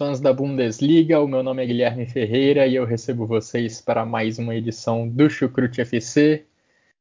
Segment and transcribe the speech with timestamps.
[0.00, 1.20] Fãs da Bundesliga.
[1.20, 5.28] O meu nome é Guilherme Ferreira e eu recebo vocês para mais uma edição do
[5.28, 6.46] Chucrute FC.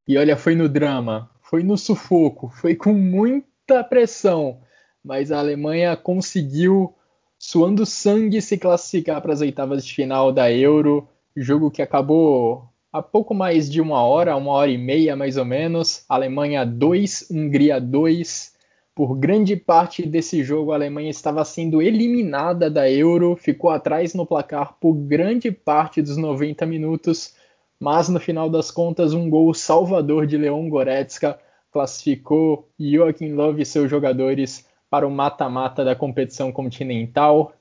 [0.05, 4.59] E olha, foi no drama, foi no sufoco, foi com muita pressão,
[5.01, 6.93] mas a Alemanha conseguiu,
[7.37, 11.07] suando sangue, se classificar para as oitavas de final da Euro.
[11.37, 15.45] Jogo que acabou há pouco mais de uma hora, uma hora e meia mais ou
[15.45, 16.03] menos.
[16.09, 18.58] Alemanha 2, Hungria 2
[18.99, 24.25] por grande parte desse jogo, a Alemanha estava sendo eliminada da Euro, ficou atrás no
[24.25, 27.33] placar por grande parte dos 90 minutos,
[27.79, 31.39] mas no final das contas, um gol salvador de Leon Goretzka
[31.71, 37.53] classificou Joachim Löw e seus jogadores para o mata-mata da competição continental.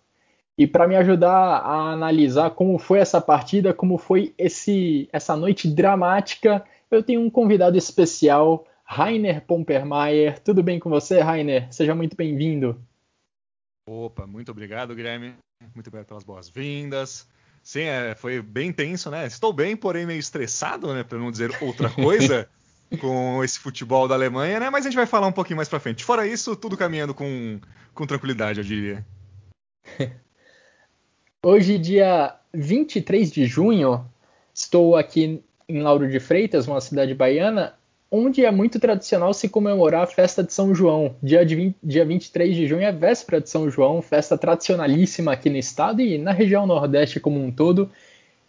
[0.58, 5.68] E para me ajudar a analisar como foi essa partida, como foi esse, essa noite
[5.68, 10.38] dramática, eu tenho um convidado especial, Rainer Pompermeier.
[10.40, 11.70] Tudo bem com você, Rainer?
[11.70, 12.82] Seja muito bem-vindo.
[13.86, 15.34] Opa, muito obrigado, Guilherme.
[15.74, 17.28] Muito obrigado pelas boas-vindas.
[17.62, 19.26] Sim, é, foi bem tenso, né?
[19.26, 21.04] Estou bem, porém meio estressado, né?
[21.04, 22.48] Para não dizer outra coisa,
[22.98, 24.70] com esse futebol da Alemanha, né?
[24.70, 26.02] Mas a gente vai falar um pouquinho mais para frente.
[26.02, 27.60] Fora isso, tudo caminhando com,
[27.92, 29.06] com tranquilidade, eu diria.
[31.44, 34.10] Hoje, dia 23 de junho,
[34.54, 37.77] estou aqui em Lauro de Freitas, uma cidade baiana,
[38.10, 41.14] onde é muito tradicional se comemorar a festa de São João.
[41.22, 45.50] Dia, de 20, dia 23 de junho é véspera de São João, festa tradicionalíssima aqui
[45.50, 47.90] no estado e na região Nordeste como um todo.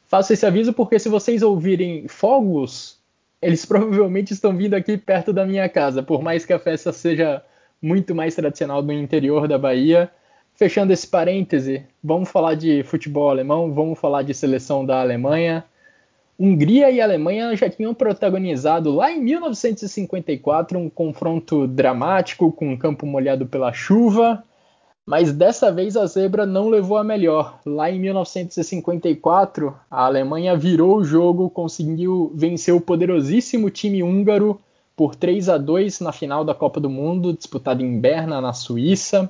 [0.07, 2.97] Faço esse aviso porque se vocês ouvirem fogos,
[3.41, 7.43] eles provavelmente estão vindo aqui perto da minha casa, por mais que a festa seja
[7.81, 10.09] muito mais tradicional no interior da Bahia.
[10.55, 15.63] Fechando esse parêntese, vamos falar de futebol alemão, vamos falar de seleção da Alemanha.
[16.39, 23.05] Hungria e Alemanha já tinham protagonizado lá em 1954 um confronto dramático com um campo
[23.05, 24.41] molhado pela chuva,
[25.05, 27.59] mas dessa vez a zebra não levou a melhor.
[27.65, 34.61] Lá em 1954, a Alemanha virou o jogo, conseguiu vencer o poderosíssimo time húngaro
[34.95, 39.29] por 3 a 2 na final da Copa do Mundo, disputada em Berna, na Suíça.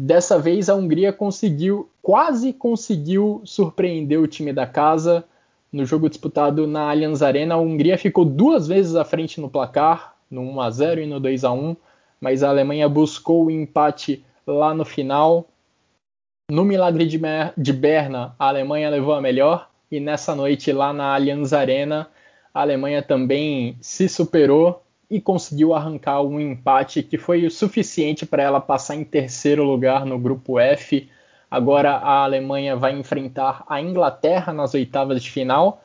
[0.00, 5.22] Dessa vez a Hungria conseguiu, quase conseguiu surpreender o time da casa
[5.74, 10.14] no jogo disputado na Allianz Arena, a Hungria ficou duas vezes à frente no placar,
[10.30, 11.76] no 1 a 0 e no 2 a 1,
[12.20, 15.48] mas a Alemanha buscou o empate lá no final.
[16.48, 17.20] No milagre de,
[17.58, 22.08] de Berna, a Alemanha levou a melhor e nessa noite lá na Allianz Arena,
[22.54, 24.80] a Alemanha também se superou
[25.10, 30.06] e conseguiu arrancar um empate que foi o suficiente para ela passar em terceiro lugar
[30.06, 31.08] no grupo F
[31.54, 35.84] Agora a Alemanha vai enfrentar a Inglaterra nas oitavas de final.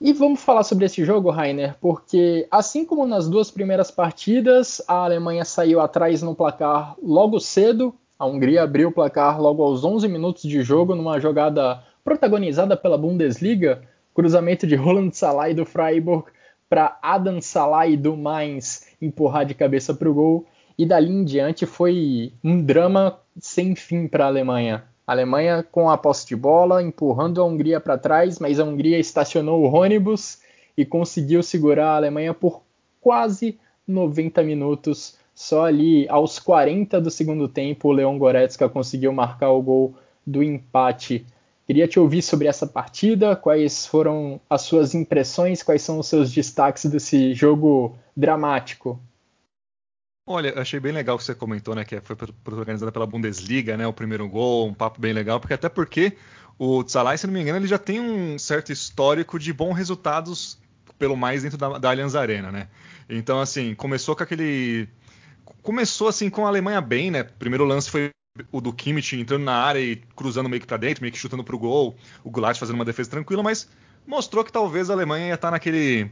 [0.00, 5.04] E vamos falar sobre esse jogo, Rainer, porque assim como nas duas primeiras partidas, a
[5.04, 7.94] Alemanha saiu atrás no placar logo cedo.
[8.18, 12.96] A Hungria abriu o placar logo aos 11 minutos de jogo numa jogada protagonizada pela
[12.96, 13.82] Bundesliga,
[14.14, 16.24] cruzamento de Roland Salah do Freiburg
[16.70, 20.46] para Adam Salah do Mainz empurrar de cabeça para o gol.
[20.76, 24.84] E dali em diante foi um drama sem fim para a Alemanha.
[25.06, 28.98] A Alemanha com a posse de bola, empurrando a Hungria para trás, mas a Hungria
[28.98, 30.38] estacionou o ônibus
[30.76, 32.62] e conseguiu segurar a Alemanha por
[33.00, 35.16] quase 90 minutos.
[35.34, 39.94] Só ali aos 40 do segundo tempo, o Leon Goretzka conseguiu marcar o gol
[40.26, 41.26] do empate.
[41.66, 46.32] Queria te ouvir sobre essa partida, quais foram as suas impressões, quais são os seus
[46.32, 48.98] destaques desse jogo dramático.
[50.26, 52.16] Olha, achei bem legal que você comentou, né, que foi
[52.46, 56.16] organizada pela Bundesliga, né, o primeiro gol, um papo bem legal, porque até porque
[56.58, 60.58] o Tzalai, se não me engano, ele já tem um certo histórico de bons resultados,
[60.98, 62.68] pelo mais dentro da, da Allianz Arena, né?
[63.08, 64.88] Então, assim, começou com aquele
[65.62, 67.22] começou assim com a Alemanha bem, né?
[67.22, 68.10] Primeiro lance foi
[68.50, 71.44] o do Kimmich entrando na área e cruzando meio que para dentro, meio que chutando
[71.44, 73.68] pro gol, o Goulart fazendo uma defesa tranquila, mas
[74.06, 76.10] mostrou que talvez a Alemanha ia estar tá naquele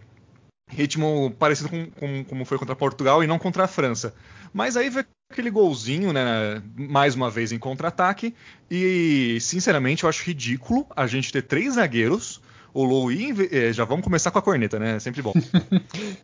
[0.72, 4.14] ritmo parecido com, com, como foi contra Portugal e não contra a França.
[4.52, 6.62] Mas aí veio aquele golzinho, né?
[6.76, 8.34] Mais uma vez em contra-ataque.
[8.70, 12.40] E, sinceramente, eu acho ridículo a gente ter três zagueiros.
[12.74, 14.98] O Louis, eh, já vamos começar com a corneta, né?
[14.98, 15.32] Sempre bom.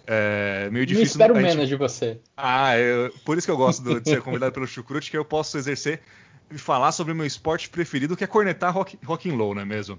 [0.06, 1.04] É meio difícil.
[1.04, 1.44] Eu espero gente...
[1.44, 2.18] menos de você.
[2.34, 3.12] Ah, eu...
[3.22, 6.00] por isso que eu gosto de ser convidado pelo Chucrute, que eu posso exercer
[6.50, 9.62] e falar sobre o meu esporte preferido, que é cornetar rock, rock and roll, não
[9.62, 9.98] é mesmo?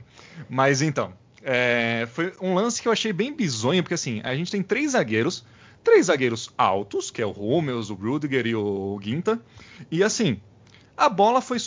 [0.49, 1.13] Mas então,
[1.43, 2.07] é...
[2.11, 5.45] foi um lance que eu achei bem bizonho, porque assim, a gente tem três zagueiros,
[5.83, 9.39] três zagueiros altos, que é o Hummels, o Rudiger e o Ginta.
[9.91, 10.39] E assim,
[10.99, 11.57] a bola foi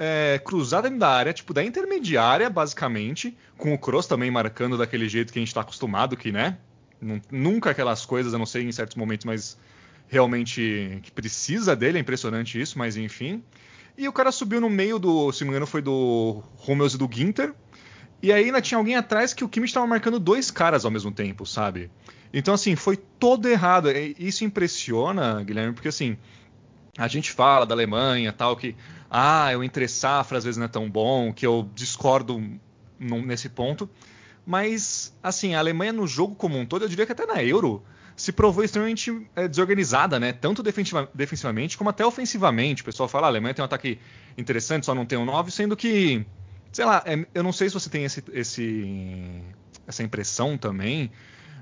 [0.00, 5.08] é, cruzada dentro da área, tipo, da intermediária, basicamente, com o Kroos também marcando daquele
[5.08, 6.58] jeito que a gente está acostumado, que, né?
[7.30, 9.56] Nunca aquelas coisas, eu não sei em certos momentos, mas
[10.08, 13.42] realmente que precisa dele, é impressionante isso, mas enfim.
[13.96, 16.98] E o cara subiu no meio do, se não me engano, foi do Hummels e
[16.98, 17.54] do Ginter.
[18.22, 21.10] E aí ainda tinha alguém atrás que o Kimmich estava marcando dois caras ao mesmo
[21.10, 21.90] tempo, sabe?
[22.32, 23.88] Então, assim, foi todo errado.
[24.18, 26.16] Isso impressiona, Guilherme, porque assim,
[26.96, 28.76] a gente fala da Alemanha tal, que
[29.10, 32.40] ah, o entre safra às vezes não é tão bom, que eu discordo
[32.98, 33.90] nesse ponto.
[34.46, 37.82] Mas, assim, a Alemanha no jogo como um todo, eu diria que até na Euro,
[38.16, 40.32] se provou extremamente é, desorganizada, né?
[40.32, 42.82] Tanto defensiva, defensivamente como até ofensivamente.
[42.82, 43.98] O pessoal fala, ah, a Alemanha tem um ataque
[44.36, 46.24] interessante, só não tem um 9, sendo que,
[46.72, 49.42] sei lá, é, eu não sei se você tem esse, esse,
[49.86, 51.12] essa impressão também,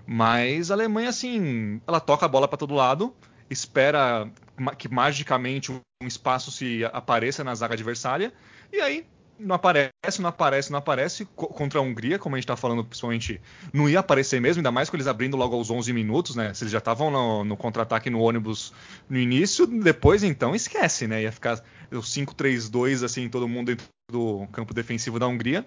[0.06, 3.14] mas a Alemanha, assim, ela toca a bola para todo lado,
[3.48, 4.30] espera
[4.78, 8.32] que magicamente um espaço se apareça na zaga adversária,
[8.72, 9.06] e aí
[9.40, 11.24] não aparece, não aparece, não aparece.
[11.34, 13.40] Contra a Hungria, como a gente está falando, principalmente,
[13.72, 16.52] não ia aparecer mesmo, ainda mais com eles abrindo logo aos 11 minutos, né?
[16.52, 18.72] Se eles já estavam no, no contra-ataque no ônibus
[19.08, 21.22] no início, depois então esquece, né?
[21.22, 23.76] Ia ficar o 5-3-2, assim, todo mundo
[24.10, 25.64] do campo defensivo da Hungria.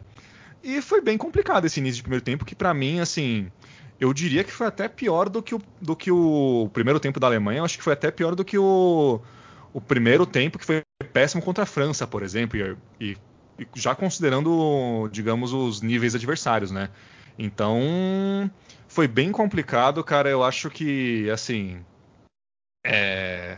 [0.63, 3.51] E foi bem complicado esse início de primeiro tempo, que para mim, assim,
[4.00, 7.28] eu diria que foi até pior do que o, do que o primeiro tempo da
[7.28, 7.60] Alemanha.
[7.60, 9.19] Eu acho que foi até pior do que o,
[9.74, 10.81] o primeiro tempo, que foi
[11.12, 12.57] péssimo contra a França, por exemplo.
[12.57, 13.18] E, e,
[13.75, 16.90] já considerando, digamos, os níveis adversários, né?
[17.38, 18.50] Então,
[18.88, 20.30] foi bem complicado, cara.
[20.30, 21.84] Eu acho que, assim.
[22.86, 23.57] É...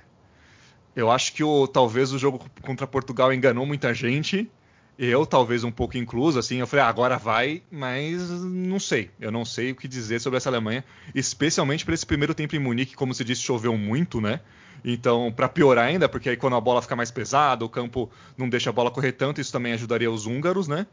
[0.96, 4.50] Eu acho que o, talvez o jogo contra Portugal enganou muita gente
[4.98, 9.12] eu, talvez um pouco incluso, assim, eu falei, ah, agora vai, mas não sei.
[9.20, 10.84] Eu não sei o que dizer sobre essa Alemanha,
[11.14, 14.40] especialmente para esse primeiro tempo em Munique, como se disse, choveu muito, né?
[14.84, 18.48] Então, para piorar ainda, porque aí quando a bola fica mais pesada, o campo não
[18.48, 20.86] deixa a bola correr tanto, isso também ajudaria os húngaros, né?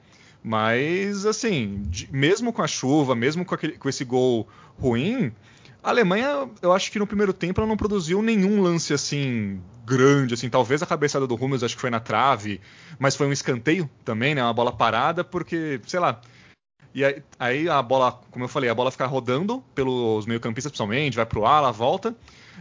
[0.42, 4.48] Mas, assim, de, mesmo com a chuva, mesmo com, aquele, com esse gol
[4.78, 5.30] ruim,
[5.82, 10.34] a Alemanha, eu acho que no primeiro tempo ela não produziu nenhum lance assim grande,
[10.34, 12.60] assim, talvez a cabeçada do Hummels acho que foi na trave,
[12.98, 16.20] mas foi um escanteio também, né, uma bola parada, porque, sei lá.
[16.94, 21.16] E aí, aí a bola, como eu falei, a bola fica rodando pelos meio-campistas principalmente,
[21.16, 22.14] vai pro ala, volta,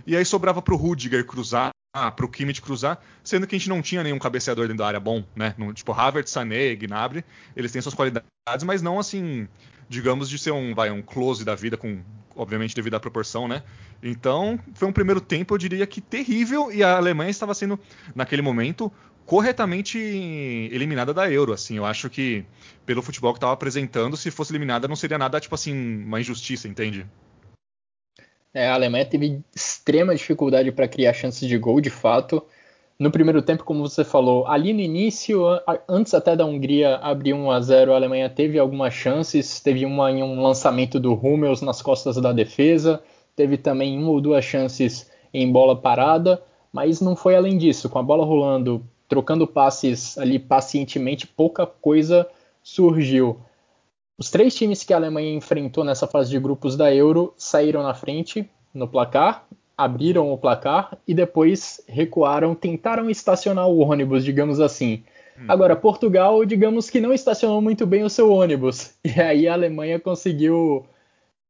[0.07, 3.81] e aí sobrava pro Rudiger cruzar, ah, pro Kimmich cruzar, sendo que a gente não
[3.81, 5.53] tinha nenhum cabeceador dentro da área bom, né?
[5.57, 7.23] No, tipo Havertz, Sané, Gnabry,
[7.56, 8.23] eles têm suas qualidades,
[8.65, 9.47] mas não assim
[9.91, 12.01] digamos, de ser um, vai, um close da vida, com,
[12.36, 13.63] obviamente, devido à proporção, né?
[14.01, 17.80] Então, foi um primeiro tempo, eu diria que terrível, e a Alemanha estava sendo,
[18.16, 18.92] naquele momento,
[19.25, 22.44] corretamente eliminada da Euro, assim, eu acho que,
[22.86, 26.68] pelo futebol que estava apresentando, se fosse eliminada, não seria nada, tipo assim, uma injustiça,
[26.68, 27.06] entende?
[28.54, 32.45] É, a Alemanha teve extrema dificuldade para criar chances de gol, de fato,
[33.01, 35.42] no primeiro tempo, como você falou, ali no início,
[35.89, 40.11] antes até da Hungria abrir 1 a 0, a Alemanha teve algumas chances, teve uma
[40.11, 43.02] em um lançamento do Hummels nas costas da defesa,
[43.35, 47.97] teve também uma ou duas chances em bola parada, mas não foi além disso, com
[47.97, 52.30] a bola rolando, trocando passes ali pacientemente, pouca coisa
[52.61, 53.40] surgiu.
[54.16, 57.95] Os três times que a Alemanha enfrentou nessa fase de grupos da Euro saíram na
[57.95, 59.47] frente no placar,
[59.83, 65.04] abriram o placar e depois recuaram, tentaram estacionar o ônibus, digamos assim.
[65.38, 65.45] Hum.
[65.47, 68.94] Agora, Portugal, digamos que não estacionou muito bem o seu ônibus.
[69.04, 70.85] E aí a Alemanha conseguiu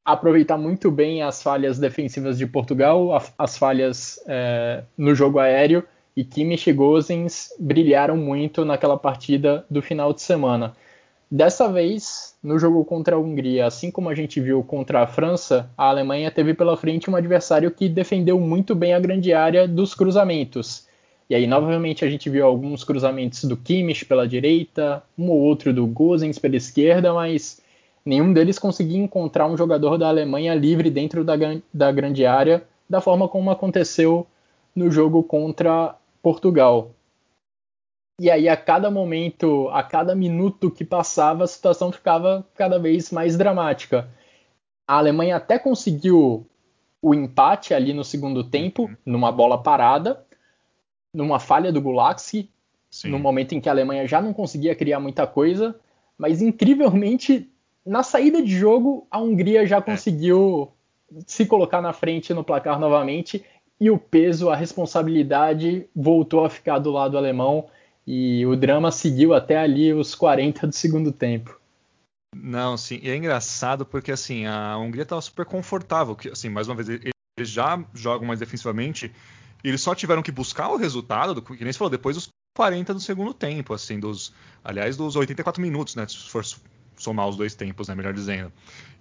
[0.05, 5.83] aproveitar muito bem as falhas defensivas de Portugal, as falhas é, no jogo aéreo,
[6.15, 10.73] e Kimmich e Gozens brilharam muito naquela partida do final de semana.
[11.33, 15.71] Dessa vez, no jogo contra a Hungria, assim como a gente viu contra a França,
[15.77, 19.95] a Alemanha teve pela frente um adversário que defendeu muito bem a grande área dos
[19.95, 20.85] cruzamentos.
[21.29, 25.71] E aí, novamente, a gente viu alguns cruzamentos do Kimmich pela direita, um ou outro
[25.71, 27.61] do Gosens pela esquerda, mas
[28.05, 31.35] nenhum deles conseguia encontrar um jogador da Alemanha livre dentro da,
[31.73, 34.27] da grande área, da forma como aconteceu
[34.75, 36.91] no jogo contra Portugal.
[38.21, 43.09] E aí, a cada momento, a cada minuto que passava, a situação ficava cada vez
[43.09, 44.07] mais dramática.
[44.87, 46.45] a Alemanha até conseguiu
[47.01, 48.95] o empate ali no segundo tempo, uhum.
[49.03, 50.23] numa bola parada,
[51.11, 52.47] numa falha do Gulaxi,
[53.05, 55.75] no momento em que a Alemanha já não conseguia criar muita coisa,
[56.15, 57.49] mas incrivelmente
[57.83, 59.81] na saída de jogo a Hungria já é.
[59.81, 60.71] conseguiu
[61.25, 63.43] se colocar na frente no placar novamente
[63.79, 67.65] e o peso, a responsabilidade voltou a ficar do lado alemão
[68.05, 71.59] e o drama seguiu até ali os 40 do segundo tempo.
[72.35, 76.67] Não, sim, e é engraçado porque assim, a Hungria estava super confortável, que assim, mais
[76.67, 79.11] uma vez eles já jogam mais defensivamente,
[79.63, 82.29] e eles só tiveram que buscar o resultado, do, que nem você falou, depois dos
[82.55, 86.43] 40 do segundo tempo, assim, dos, aliás, dos 84 minutos, né, se for
[86.97, 88.51] somar os dois tempos, né, melhor dizendo.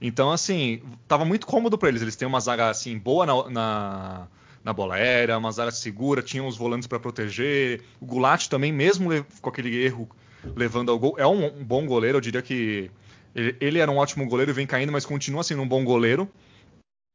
[0.01, 4.29] Então, assim, tava muito cômodo para eles, eles têm uma zaga assim boa na, na
[4.63, 7.83] na bola aérea, uma zaga segura, tinham os volantes para proteger.
[8.01, 9.09] O Gulat também, mesmo
[9.41, 10.09] com aquele erro
[10.55, 12.19] levando ao gol, é um, um bom goleiro.
[12.19, 12.91] Eu diria que
[13.35, 16.31] ele, ele, era um ótimo goleiro vem caindo, mas continua sendo um bom goleiro.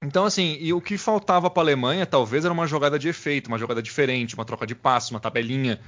[0.03, 3.47] Então, assim, e o que faltava para a Alemanha talvez era uma jogada de efeito,
[3.47, 5.79] uma jogada diferente, uma troca de passo, uma tabelinha.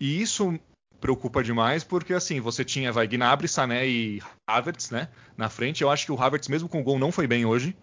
[0.00, 0.58] E isso
[1.00, 5.82] preocupa demais porque, assim, você tinha vai Gnabry, Sané e Havertz, né, na frente.
[5.82, 7.76] Eu acho que o Havertz, mesmo com o gol, não foi bem hoje.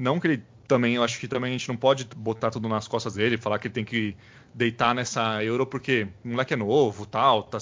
[0.00, 2.88] Não que ele também, eu acho que também a gente não pode botar tudo nas
[2.88, 4.16] costas dele, falar que ele tem que
[4.54, 7.58] deitar nessa Euro porque o moleque é novo, tal, tá,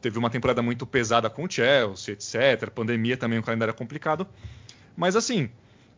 [0.00, 2.70] teve uma temporada muito pesada com o Chelsea, etc.
[2.70, 4.26] Pandemia também, o calendário é complicado.
[4.96, 5.50] Mas assim,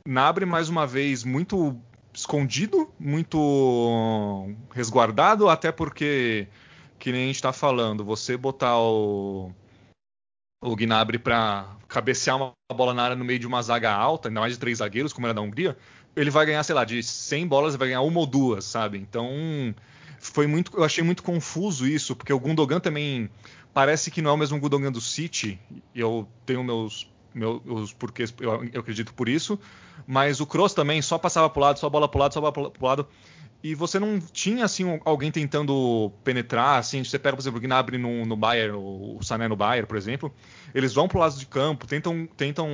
[0.06, 1.76] Nabre mais uma vez muito
[2.14, 6.46] escondido, muito resguardado, até porque,
[6.96, 9.50] que nem a gente está falando, você botar o,
[10.62, 14.40] o Gnabry para cabecear uma bola na área no meio de uma zaga alta, ainda
[14.40, 15.76] mais de três zagueiros, como era da Hungria,
[16.16, 18.98] ele vai ganhar, sei lá, de 100 bolas, ele vai ganhar uma ou duas, sabe?
[18.98, 19.28] Então,
[20.18, 23.28] foi muito, eu achei muito confuso isso, porque o Gundogan também
[23.74, 25.60] parece que não é o mesmo Gundogan do City,
[25.94, 29.60] e eu tenho meus meus porquês, eu, eu acredito por isso,
[30.06, 32.86] mas o Kroos também só passava pro lado, só bola pro lado, só bola pro
[32.86, 33.06] lado
[33.66, 37.98] e você não tinha assim alguém tentando penetrar, assim, você pega, por exemplo, o Gnabry
[37.98, 40.32] no, no Bayern, o Sané no Bayern, por exemplo,
[40.72, 42.68] eles vão pro lado de campo, tentam, tentam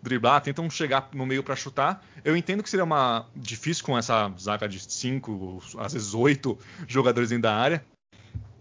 [0.00, 2.02] driblar, tentam chegar no meio para chutar.
[2.24, 6.58] Eu entendo que seria uma difícil com essa zaga de cinco, às vezes oito
[6.88, 7.84] jogadores dentro da área,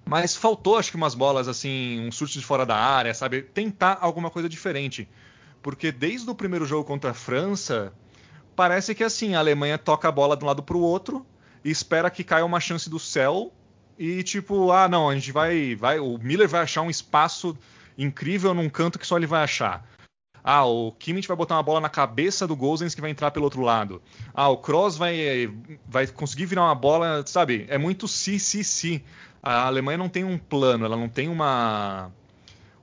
[0.03, 3.43] mas faltou, acho que umas bolas assim, um chute de fora da área, sabe?
[3.43, 5.07] Tentar alguma coisa diferente,
[5.61, 7.93] porque desde o primeiro jogo contra a França
[8.57, 11.25] parece que assim a Alemanha toca a bola de um lado para o outro
[11.63, 13.51] e espera que caia uma chance do céu
[13.97, 17.57] e tipo, ah, não, a gente vai, vai, o Miller vai achar um espaço
[17.97, 19.85] incrível num canto que só ele vai achar.
[20.43, 23.45] Ah, o Kimmich vai botar uma bola na cabeça do Gozens que vai entrar pelo
[23.45, 24.01] outro lado.
[24.33, 25.53] Ah, o Kroos vai,
[25.87, 27.65] vai conseguir virar uma bola, sabe?
[27.69, 29.03] É muito si, si, si.
[29.43, 32.11] A Alemanha não tem um plano, ela não tem uma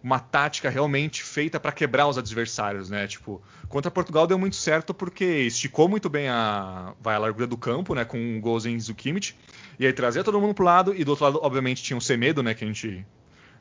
[0.03, 3.07] uma tática realmente feita para quebrar os adversários, né?
[3.07, 7.57] Tipo, contra Portugal deu muito certo porque esticou muito bem a, vai, a largura do
[7.57, 8.05] campo, né?
[8.05, 9.35] Com o Gozens e o Kimmich.
[9.79, 12.43] E aí trazia todo mundo pro lado, e do outro lado, obviamente, tinha o Semedo,
[12.43, 12.55] né?
[12.55, 13.05] Que a gente.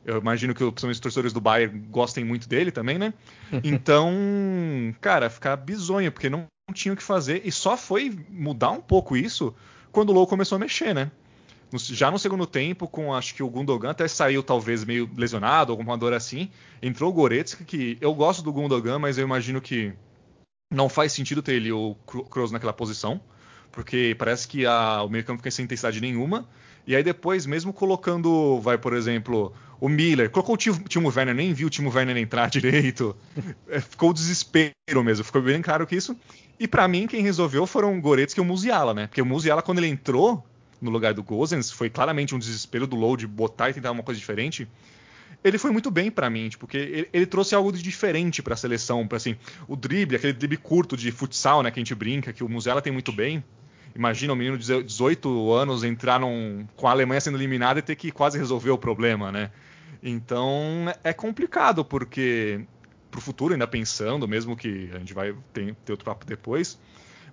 [0.04, 3.12] Eu imagino que os torcedores do Bayern gostem muito dele também, né?
[3.64, 4.12] Então,
[5.00, 7.42] cara, ficar bizonho, porque não tinha o que fazer.
[7.44, 9.54] E só foi mudar um pouco isso
[9.90, 11.10] quando o Low começou a mexer, né?
[11.76, 15.98] Já no segundo tempo, com acho que o Gundogan até saiu talvez meio lesionado, alguma
[15.98, 16.50] dor assim.
[16.80, 19.92] Entrou o Goretzka, que eu gosto do Gundogan, mas eu imagino que
[20.72, 21.94] não faz sentido ter ele o
[22.30, 23.20] Kroos naquela posição,
[23.70, 26.48] porque parece que a, o meio campo fica sem intensidade nenhuma.
[26.86, 31.52] E aí depois, mesmo colocando, vai, por exemplo, o Miller, colocou o Timo Werner, nem
[31.52, 33.14] viu o Timo Werner entrar direito.
[33.68, 34.72] É, ficou o desespero
[35.04, 36.16] mesmo, ficou bem claro que isso.
[36.58, 39.06] E para mim, quem resolveu foram o Goretzka e o Musiala, né?
[39.06, 40.42] Porque o Musiala, quando ele entrou,
[40.80, 44.02] no lugar do Gozens, foi claramente um desespero do Low de botar e tentar uma
[44.02, 44.68] coisa diferente.
[45.42, 48.54] Ele foi muito bem para mim, tipo, porque ele, ele, trouxe algo de diferente para
[48.54, 49.36] a seleção, para assim,
[49.68, 52.82] o drible, aquele drible curto de futsal, né, que a gente brinca, que o Musella
[52.82, 53.42] tem muito bem.
[53.94, 57.96] Imagina um menino de 18 anos entrar num, com a Alemanha sendo eliminada e ter
[57.96, 59.50] que quase resolver o problema, né?
[60.02, 62.64] Então é complicado, porque
[63.10, 66.78] pro futuro, ainda pensando, mesmo que a gente vai ter, ter outro papo depois,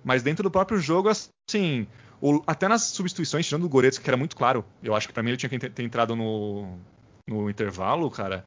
[0.02, 1.86] mas dentro do próprio jogo, assim,
[2.20, 5.22] o, até nas substituições, tirando o Goretzka, que era muito claro, eu acho que para
[5.22, 6.78] mim ele tinha que ter entrado no,
[7.26, 8.46] no intervalo, cara.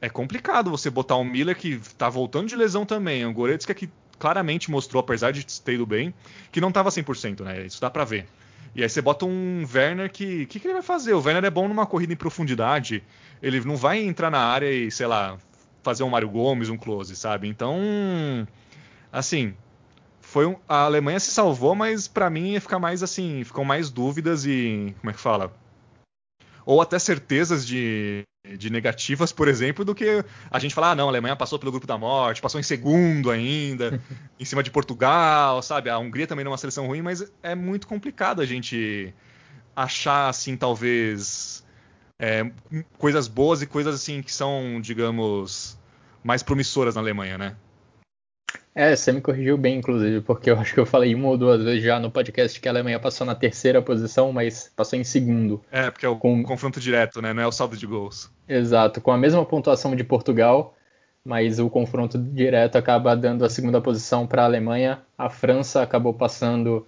[0.00, 3.88] É complicado você botar um Miller que tá voltando de lesão também, um Goretzka que
[4.18, 6.12] claramente mostrou, apesar de ter ido bem,
[6.50, 7.66] que não tava 100%, né?
[7.66, 8.26] Isso dá para ver.
[8.74, 10.42] E aí você bota um Werner que.
[10.42, 11.14] O que, que, ele vai fazer?
[11.14, 13.04] O Werner é bom numa corrida em profundidade.
[13.40, 15.38] Ele não vai entrar na área e, sei lá,
[15.82, 17.48] fazer um Mário Gomes, um close, sabe?
[17.48, 17.78] Então.
[19.12, 19.54] Assim,
[20.34, 23.88] foi um, a Alemanha se salvou, mas para mim ia ficar mais assim, ficam mais
[23.88, 25.56] dúvidas e como é que fala?
[26.66, 28.24] Ou até certezas de
[28.58, 31.70] de negativas, por exemplo, do que a gente falar, ah, não, a Alemanha passou pelo
[31.70, 33.98] grupo da morte, passou em segundo ainda,
[34.38, 35.88] em cima de Portugal, sabe?
[35.88, 39.14] A Hungria também não é uma seleção ruim, mas é muito complicado a gente
[39.74, 41.64] achar, assim, talvez
[42.18, 42.50] é,
[42.98, 45.78] coisas boas e coisas, assim, que são, digamos,
[46.22, 47.56] mais promissoras na Alemanha, né?
[48.74, 51.62] É, você me corrigiu bem, inclusive, porque eu acho que eu falei uma ou duas
[51.62, 55.62] vezes já no podcast que a Alemanha passou na terceira posição, mas passou em segundo.
[55.70, 56.42] É, porque é o com...
[56.42, 57.32] confronto direto, né?
[57.32, 58.28] Não é o saldo de gols.
[58.48, 60.74] Exato, com a mesma pontuação de Portugal,
[61.24, 65.00] mas o confronto direto acaba dando a segunda posição para a Alemanha.
[65.16, 66.84] A França acabou passando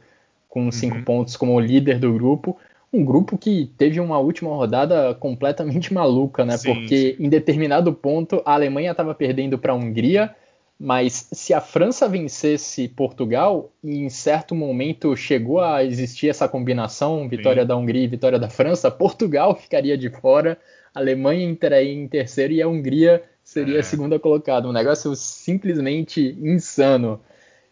[0.49, 1.05] com cinco uhum.
[1.05, 2.59] pontos como líder do grupo.
[2.93, 6.57] Um grupo que teve uma última rodada completamente maluca, né?
[6.57, 7.25] Sim, porque sim.
[7.25, 10.35] em determinado ponto a Alemanha estava perdendo para a Hungria
[10.79, 17.29] mas se a França vencesse Portugal, e em certo momento chegou a existir essa combinação,
[17.29, 17.69] vitória Sim.
[17.69, 20.59] da Hungria e vitória da França, Portugal ficaria de fora,
[20.95, 23.81] a Alemanha entraria em terceiro e a Hungria seria é.
[23.81, 24.69] a segunda colocada.
[24.69, 27.21] Um negócio simplesmente insano.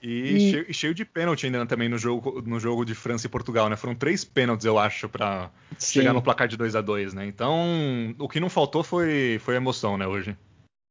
[0.03, 0.51] E, e...
[0.51, 3.77] Cheio, cheio, de pênalti ainda também no jogo, no jogo de França e Portugal, né?
[3.77, 7.27] Foram três pênaltis, eu acho, para chegar no placar de 2 a 2 né?
[7.27, 10.37] Então, o que não faltou foi, foi emoção, né, hoje.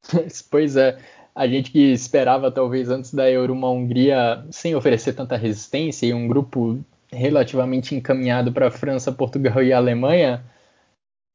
[0.49, 0.97] pois é
[1.35, 6.13] a gente que esperava talvez antes da Euro uma Hungria sem oferecer tanta resistência e
[6.13, 6.79] um grupo
[7.11, 10.43] relativamente encaminhado para a França, Portugal e Alemanha,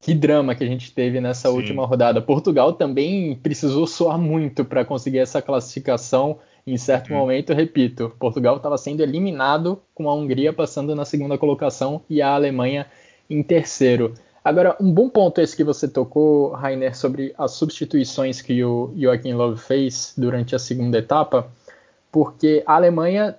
[0.01, 1.55] que drama que a gente teve nessa Sim.
[1.55, 2.21] última rodada.
[2.21, 6.39] Portugal também precisou soar muito para conseguir essa classificação.
[6.67, 7.17] Em certo uhum.
[7.17, 12.29] momento, repito, Portugal estava sendo eliminado com a Hungria passando na segunda colocação e a
[12.29, 12.85] Alemanha
[13.29, 14.13] em terceiro.
[14.43, 19.33] Agora, um bom ponto esse que você tocou, Rainer, sobre as substituições que o Joachim
[19.33, 21.51] Love fez durante a segunda etapa,
[22.11, 23.37] porque a Alemanha,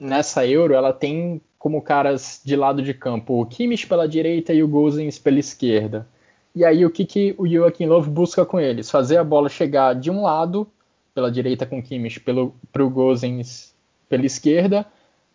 [0.00, 4.62] nessa Euro, ela tem como caras de lado de campo o Kimmich pela direita e
[4.62, 6.06] o Gozens pela esquerda.
[6.54, 8.90] E aí, o que, que o Joachim Love busca com eles?
[8.90, 10.66] Fazer a bola chegar de um lado,
[11.14, 13.74] pela direita com o Kimmich, para o Gozens
[14.08, 14.84] pela esquerda,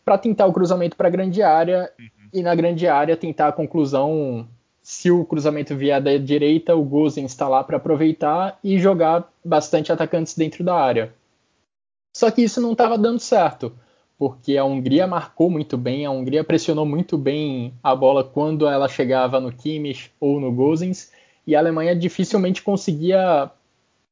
[0.04, 1.92] para tentar o cruzamento para a grande área.
[2.34, 4.48] E na grande área tentar a conclusão.
[4.82, 9.92] Se o cruzamento vier da direita, o Gozen está lá para aproveitar e jogar bastante
[9.92, 11.14] atacantes dentro da área.
[12.16, 13.74] Só que isso não estava dando certo,
[14.18, 18.88] porque a Hungria marcou muito bem, a Hungria pressionou muito bem a bola quando ela
[18.88, 21.12] chegava no Kimmich ou no Gozens,
[21.46, 23.52] e a Alemanha dificilmente conseguia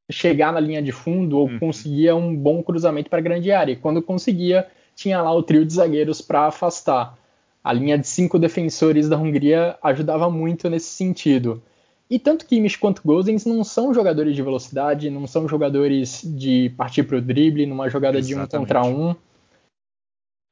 [0.10, 1.60] chegar na linha de fundo ou uhum.
[1.60, 3.74] conseguia um bom cruzamento para a grande área.
[3.74, 7.18] E quando conseguia, tinha lá o trio de zagueiros para afastar.
[7.66, 11.64] A linha de cinco defensores da Hungria ajudava muito nesse sentido.
[12.08, 17.02] E tanto Kimmich quanto Gozens não são jogadores de velocidade, não são jogadores de partir
[17.02, 18.52] para o drible, numa jogada Exatamente.
[18.52, 19.16] de um contra um.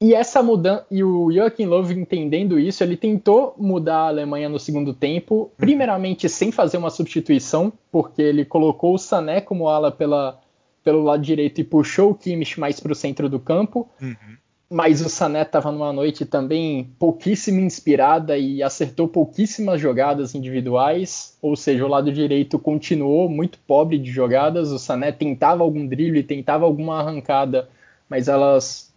[0.01, 4.59] E essa mudança, e o Joachim Löw entendendo isso, ele tentou mudar a Alemanha no
[4.59, 10.41] segundo tempo, primeiramente sem fazer uma substituição, porque ele colocou o Sané como ala pela
[10.83, 13.87] pelo lado direito e puxou o Kimmich mais para o centro do campo.
[14.01, 14.37] Uhum.
[14.73, 21.55] Mas o Sané estava numa noite também pouquíssimo inspirada e acertou pouquíssimas jogadas individuais, ou
[21.55, 24.71] seja, o lado direito continuou muito pobre de jogadas.
[24.71, 27.69] O Sané tentava algum drible, tentava alguma arrancada,
[28.09, 28.91] mas elas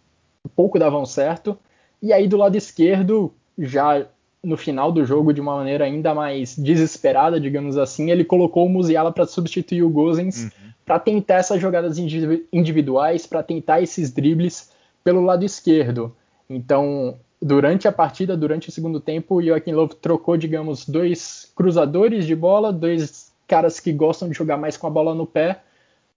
[0.55, 1.55] pouco davam certo.
[2.01, 4.03] E aí do lado esquerdo, já
[4.43, 8.69] no final do jogo, de uma maneira ainda mais desesperada, digamos assim, ele colocou o
[8.69, 10.45] Musiala para substituir o Gozens.
[10.45, 14.71] Uhum para tentar essas jogadas individuais, para tentar esses dribles
[15.07, 16.13] pelo lado esquerdo.
[16.49, 22.25] Então, durante a partida, durante o segundo tempo, o Joaquim Love trocou, digamos, dois cruzadores
[22.25, 25.61] de bola, dois caras que gostam de jogar mais com a bola no pé,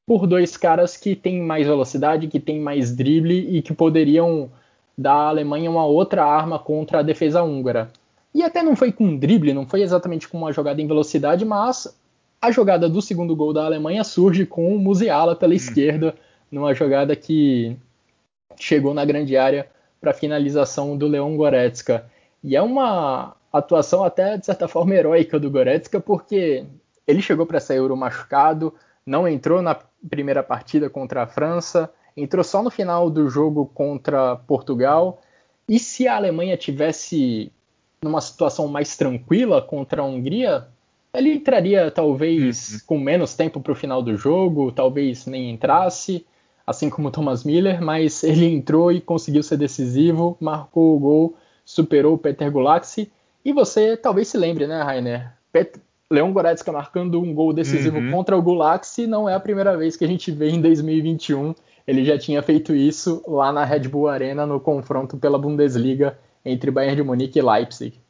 [0.04, 4.50] por dois caras que têm mais velocidade, que têm mais drible e que poderiam
[4.98, 7.92] dar à Alemanha uma outra arma contra a defesa húngara.
[8.34, 11.96] E até não foi com drible, não foi exatamente com uma jogada em velocidade, mas
[12.42, 15.56] a jogada do segundo gol da Alemanha surge com o Musiala pela hum.
[15.56, 16.16] esquerda,
[16.50, 17.78] numa jogada que
[18.56, 19.68] chegou na grande área
[20.00, 22.10] para finalização do Leon Goretzka.
[22.42, 26.64] E é uma atuação até de certa forma heróica do Goretzka, porque
[27.06, 29.76] ele chegou para essa Euro machucado, não entrou na
[30.08, 35.20] primeira partida contra a França, entrou só no final do jogo contra Portugal.
[35.68, 37.52] E se a Alemanha tivesse
[38.02, 40.66] numa situação mais tranquila contra a Hungria,
[41.12, 42.78] ele entraria talvez uhum.
[42.86, 46.24] com menos tempo para o final do jogo, talvez nem entrasse,
[46.70, 51.36] assim como o Thomas Miller, mas ele entrou e conseguiu ser decisivo, marcou o gol,
[51.64, 53.10] superou o Peter Gulaxi.
[53.44, 55.32] E você talvez se lembre, né, Rainer?
[55.52, 55.80] Pet
[56.10, 58.10] Leon Goretzka marcando um gol decisivo uhum.
[58.10, 61.54] contra o Gulaxi não é a primeira vez que a gente vê em 2021.
[61.86, 66.70] Ele já tinha feito isso lá na Red Bull Arena no confronto pela Bundesliga entre
[66.70, 68.00] Bayern de Munique e Leipzig.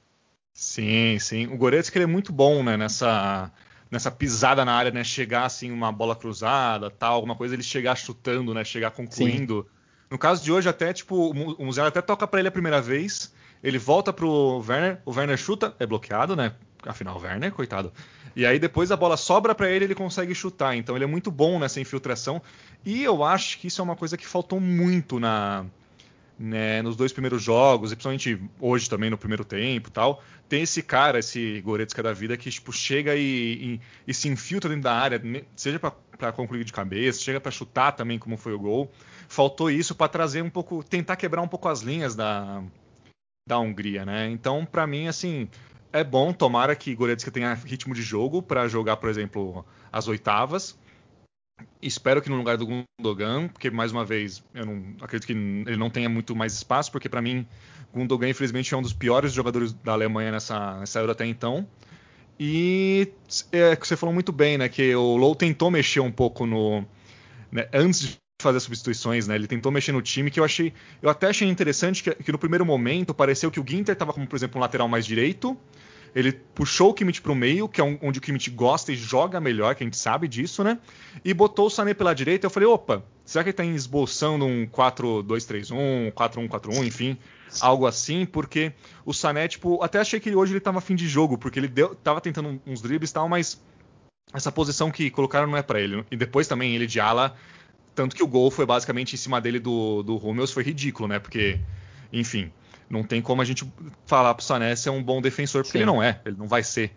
[0.54, 1.46] Sim, sim.
[1.46, 3.50] O Goretzka é muito bom né, nessa,
[3.90, 5.02] nessa pisada na área, né?
[5.02, 8.64] Chegar assim, uma bola cruzada, tal, alguma coisa, ele chegar chutando, né?
[8.64, 9.66] Chegar concluindo.
[9.68, 9.80] Sim.
[10.10, 13.32] No caso de hoje, até, tipo, o Musiala até toca para ele a primeira vez,
[13.62, 16.52] ele volta pro Werner, o Werner chuta, é bloqueado, né?
[16.84, 17.92] Afinal, o Werner, coitado.
[18.34, 20.76] E aí depois a bola sobra para ele, ele consegue chutar.
[20.76, 22.40] Então ele é muito bom nessa infiltração.
[22.84, 25.66] E eu acho que isso é uma coisa que faltou muito na,
[26.42, 30.82] né, nos dois primeiros jogos, e principalmente hoje também no primeiro tempo tal, tem esse
[30.82, 33.20] cara, esse Goretzka da vida, que tipo, chega e,
[33.74, 35.20] e, e se infiltra dentro da área,
[35.54, 38.90] seja para concluir de cabeça, chega para chutar também, como foi o gol.
[39.28, 42.62] Faltou isso para trazer um pouco, tentar quebrar um pouco as linhas da,
[43.46, 44.30] da Hungria, né?
[44.30, 45.46] Então, para mim, assim,
[45.92, 50.74] é bom, tomara que Goretzka tenha ritmo de jogo para jogar, por exemplo, as oitavas
[51.82, 55.76] Espero que no lugar do Gundogan, porque mais uma vez eu não acredito que ele
[55.76, 57.46] não tenha muito mais espaço, porque para mim
[57.92, 61.66] Gundogan infelizmente é um dos piores jogadores da Alemanha nessa, nessa Euro até então.
[62.38, 63.12] E
[63.52, 66.84] é que você falou muito bem, né, que o Low tentou mexer um pouco no
[67.52, 69.34] né, antes de fazer substituições, né?
[69.34, 72.38] Ele tentou mexer no time que eu achei, eu até achei interessante que, que no
[72.38, 75.58] primeiro momento pareceu que o Ginter estava como por exemplo um lateral mais direito
[76.14, 79.40] ele puxou o Kimmich para o meio, que é onde o Kimmich gosta e joga
[79.40, 80.78] melhor, que a gente sabe disso, né?
[81.24, 82.46] E botou o Sané pela direita.
[82.46, 87.16] Eu falei, opa, será que ele está esboçando um 4-2-3-1, 4-1-4-1, enfim,
[87.60, 88.26] algo assim?
[88.26, 88.72] Porque
[89.04, 91.94] o Sané, tipo, até achei que hoje ele estava fim de jogo, porque ele deu,
[91.94, 93.60] tava tentando uns dribles e tal, mas
[94.32, 96.04] essa posição que colocaram não é para ele.
[96.10, 97.36] E depois também ele de ala,
[97.94, 101.18] tanto que o gol foi basicamente em cima dele do, do Hummels, foi ridículo, né?
[101.18, 101.58] Porque,
[102.12, 102.52] enfim,
[102.90, 103.64] não tem como a gente
[104.04, 105.84] falar pro Sané ser um bom defensor, porque Sim.
[105.84, 106.92] ele não é, ele não vai ser.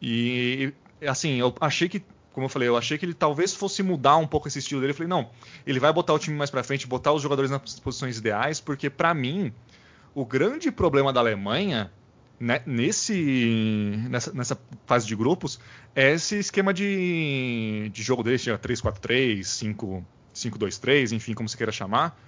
[0.00, 0.74] E
[1.08, 4.26] assim, eu achei que, como eu falei, eu achei que ele talvez fosse mudar um
[4.26, 4.92] pouco esse estilo dele.
[4.92, 5.30] Eu falei, não,
[5.66, 8.90] ele vai botar o time mais para frente, botar os jogadores nas posições ideais, porque
[8.90, 9.52] para mim,
[10.14, 11.90] o grande problema da Alemanha
[12.38, 15.58] né, nesse, nessa, nessa, fase de grupos
[15.94, 19.80] é esse esquema de, de jogo dele, 3-4-3,
[20.34, 22.18] 5-2-3, enfim, como você queira chamar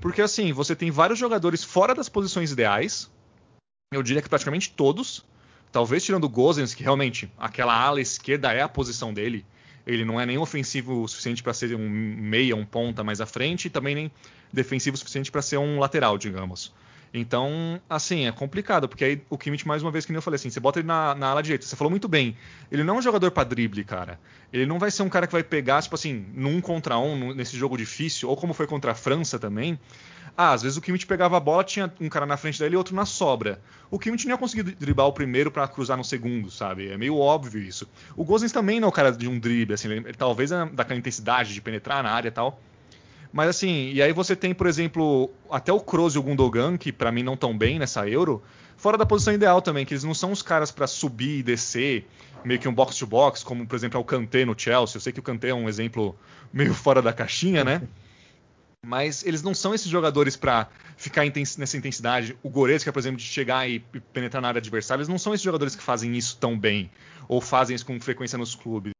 [0.00, 3.10] porque assim, você tem vários jogadores fora das posições ideais.
[3.92, 5.24] Eu diria que praticamente todos.
[5.72, 9.44] Talvez tirando o Gozens, que realmente aquela ala esquerda é a posição dele.
[9.86, 13.26] Ele não é nem ofensivo o suficiente para ser um meia, um ponta mais à
[13.26, 14.12] frente, e também nem
[14.52, 16.72] defensivo o suficiente para ser um lateral, digamos.
[17.16, 20.34] Então, assim, é complicado, porque aí o Kimmich, mais uma vez, que nem eu falei
[20.34, 22.36] assim, você bota ele na, na ala direita, você falou muito bem,
[22.72, 24.18] ele não é um jogador para drible, cara.
[24.52, 27.56] Ele não vai ser um cara que vai pegar, tipo assim, num contra um, nesse
[27.56, 29.78] jogo difícil, ou como foi contra a França também.
[30.36, 32.76] Ah, às vezes o Kimmich pegava a bola, tinha um cara na frente dele e
[32.76, 33.62] outro na sobra.
[33.92, 36.88] O Kimmich não ia conseguir driblar o primeiro para cruzar no segundo, sabe?
[36.88, 37.88] É meio óbvio isso.
[38.16, 40.66] O Gozens também não é o cara de um drible, assim, ele, ele talvez é
[40.66, 42.60] daquela intensidade de penetrar na área e tal,
[43.34, 46.92] mas assim, e aí você tem, por exemplo, até o Kroos e o Gundogan, que
[46.92, 48.40] para mim não estão bem nessa Euro,
[48.76, 52.06] fora da posição ideal também, que eles não são os caras para subir e descer,
[52.44, 54.96] meio que um box to box, como por exemplo é o Kanté no Chelsea.
[54.96, 56.16] Eu sei que o Kanté é um exemplo
[56.54, 57.82] meio fora da caixinha, né?
[58.86, 61.24] Mas eles não são esses jogadores para ficar
[61.58, 62.38] nessa intensidade.
[62.40, 63.80] O Goretzka, por exemplo, de chegar e
[64.12, 66.88] penetrar na área adversária, eles não são esses jogadores que fazem isso tão bem
[67.26, 68.93] ou fazem isso com frequência nos clubes.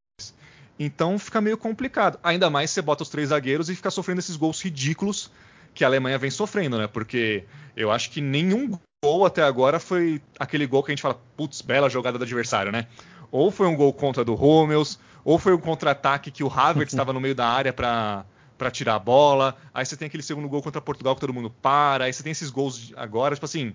[0.79, 2.19] Então fica meio complicado.
[2.23, 5.31] Ainda mais se você bota os três zagueiros e fica sofrendo esses gols ridículos
[5.73, 6.87] que a Alemanha vem sofrendo, né?
[6.87, 7.45] Porque
[7.77, 11.61] eu acho que nenhum gol até agora foi aquele gol que a gente fala, putz,
[11.61, 12.87] bela jogada do adversário, né?
[13.31, 17.13] Ou foi um gol contra do Hummels, ou foi um contra-ataque que o Havertz estava
[17.13, 18.25] no meio da área para
[18.57, 19.57] para tirar a bola.
[19.75, 22.05] Aí você tem aquele segundo gol contra Portugal que todo mundo para.
[22.05, 23.75] Aí você tem esses gols agora, tipo assim,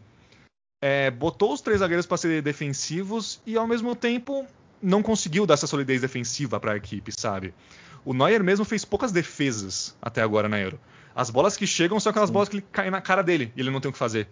[0.81, 4.47] é, botou os três zagueiros para ser defensivos e ao mesmo tempo
[4.81, 7.53] não conseguiu dar essa solidez defensiva para a equipe, sabe?
[8.05, 10.79] O Neuer mesmo fez poucas defesas até agora na Euro.
[11.15, 13.81] As bolas que chegam são aquelas bolas que caem na cara dele e ele não
[13.81, 14.29] tem o que fazer.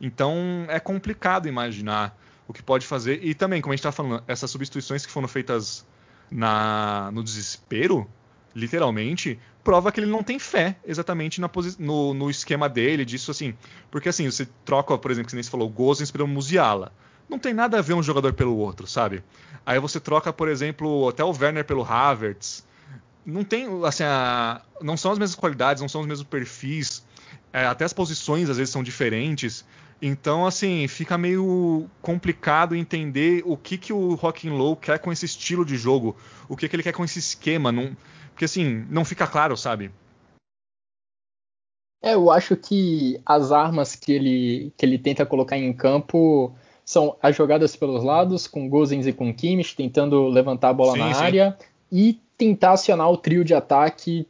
[0.00, 3.20] Então é complicado imaginar o que pode fazer.
[3.22, 5.86] E também, como a gente está falando, essas substituições que foram feitas
[6.30, 8.08] na, no desespero,
[8.54, 13.54] literalmente, prova que ele não tem fé exatamente no, no, esquema dele, disso assim.
[13.90, 16.92] Porque assim, você troca, por exemplo, que nem você falou, o Gozens pelo Musiala
[17.28, 19.22] não tem nada a ver um jogador pelo outro, sabe?
[19.64, 22.66] Aí você troca, por exemplo, até o Werner pelo Havertz.
[23.24, 27.04] Não tem, assim, a, não são as mesmas qualidades, não são os mesmos perfis.
[27.52, 29.64] É, até as posições às vezes são diferentes.
[30.00, 35.26] Então, assim, fica meio complicado entender o que, que o Rockin' Low quer com esse
[35.26, 36.16] estilo de jogo,
[36.48, 37.70] o que, que ele quer com esse esquema.
[37.70, 37.96] Não,
[38.30, 39.90] porque, assim, não fica claro, sabe?
[42.00, 46.56] É, eu acho que as armas que ele, que ele tenta colocar em campo
[46.88, 50.98] são as jogadas pelos lados, com Gozens e com Kimmich, tentando levantar a bola sim,
[51.00, 51.22] na sim.
[51.22, 51.58] área
[51.92, 54.26] e tentar acionar o trio de ataque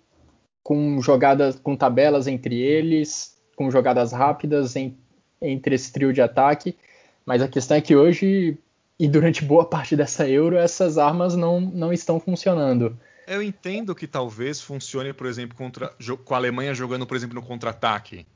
[0.61, 4.99] com jogadas, com tabelas entre eles, com jogadas rápidas em,
[5.41, 6.77] entre esse trio de ataque.
[7.25, 8.59] Mas a questão é que hoje
[8.99, 12.99] e durante boa parte dessa Euro essas armas não, não estão funcionando.
[13.29, 15.95] Eu entendo que talvez funcione, por exemplo, contra,
[16.25, 18.27] com a Alemanha jogando, por exemplo, no contra-ataque.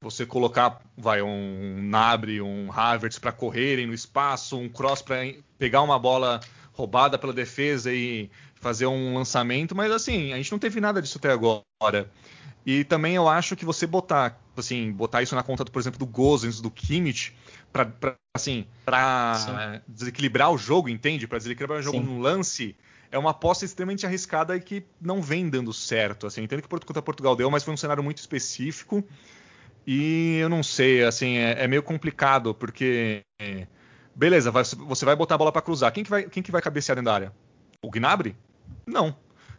[0.00, 5.16] Você colocar, vai, um Nabre, um Havertz para correrem no espaço, um cross para
[5.58, 6.38] pegar uma bola
[6.72, 11.18] roubada pela defesa e fazer um lançamento, mas assim, a gente não teve nada disso
[11.18, 12.08] até agora.
[12.64, 16.06] E também eu acho que você botar, assim, botar isso na conta, por exemplo, do
[16.06, 17.34] Gozens, do Kimmich,
[17.72, 17.92] para
[18.36, 21.26] assim, para desequilibrar o jogo, entende?
[21.26, 22.04] Para desequilibrar o jogo Sim.
[22.04, 22.76] no lance,
[23.10, 26.26] é uma aposta extremamente arriscada e que não vem dando certo.
[26.26, 29.02] Assim, entendo que contra Portugal deu, mas foi um cenário muito específico.
[29.90, 33.22] E eu não sei, assim, é, é meio complicado, porque.
[34.14, 35.90] beleza, vai, você vai botar a bola para cruzar.
[35.90, 37.32] Quem que, vai, quem que vai cabecear dentro da área?
[37.80, 38.36] O Gnabry?
[38.86, 39.16] Não.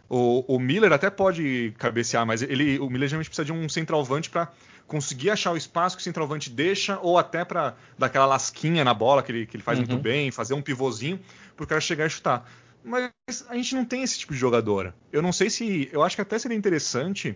[0.08, 4.30] O, o, Miller até pode cabecear, mas ele, o Miller geralmente precisa de um centralvante
[4.30, 4.52] para
[4.86, 8.94] conseguir achar o espaço que o centralvante deixa, ou até para dar aquela lasquinha na
[8.94, 9.86] bola que ele, que ele faz uhum.
[9.88, 11.20] muito bem, fazer um pivôzinho
[11.56, 12.48] para o cara chegar e chutar.
[12.84, 13.12] Mas
[13.50, 14.94] a gente não tem esse tipo de jogador.
[15.12, 15.90] Eu não sei se.
[15.92, 17.36] Eu acho que até seria interessante,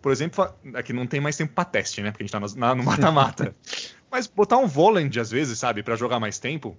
[0.00, 2.10] por exemplo, aqui não tem mais tempo para teste, né?
[2.10, 3.54] Porque a gente tá no mata-mata.
[4.10, 6.76] mas botar um Voland, às vezes, sabe, para jogar mais tempo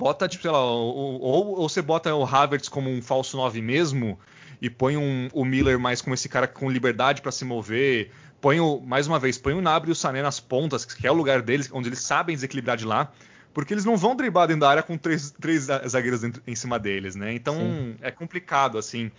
[0.00, 3.60] bota, tipo, sei lá, ou, ou, ou, você bota o Havertz como um falso 9
[3.60, 4.18] mesmo
[4.60, 8.10] e põe um, o Miller mais como esse cara com liberdade para se mover.
[8.40, 11.10] Põe o, mais uma vez, põe o Nabri e o Sané nas pontas, que é
[11.10, 13.12] o lugar deles, onde eles sabem desequilibrar de lá,
[13.52, 16.78] porque eles não vão driblar dentro da área com três, três zagueiros dentro, em cima
[16.78, 17.34] deles, né?
[17.34, 17.96] Então Sim.
[18.00, 19.10] é complicado, assim.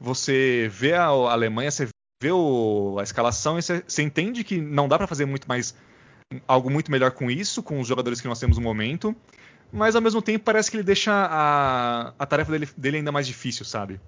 [0.00, 1.88] Você vê a Alemanha, você
[2.20, 5.74] vê o, a escalação e você, entende que não dá para fazer muito mais
[6.46, 9.16] algo muito melhor com isso, com os jogadores que nós temos no momento
[9.72, 13.26] mas ao mesmo tempo parece que ele deixa a, a tarefa dele, dele ainda mais
[13.26, 14.00] difícil, sabe?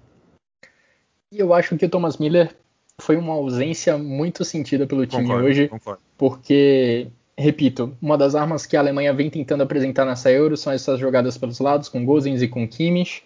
[1.31, 2.55] E eu acho que o Thomas Miller
[2.99, 6.01] foi uma ausência muito sentida pelo time concordo, hoje, concordo.
[6.17, 10.99] porque, repito, uma das armas que a Alemanha vem tentando apresentar nessa Euro são essas
[10.99, 13.23] jogadas pelos lados, com Gozens e com Kimmich,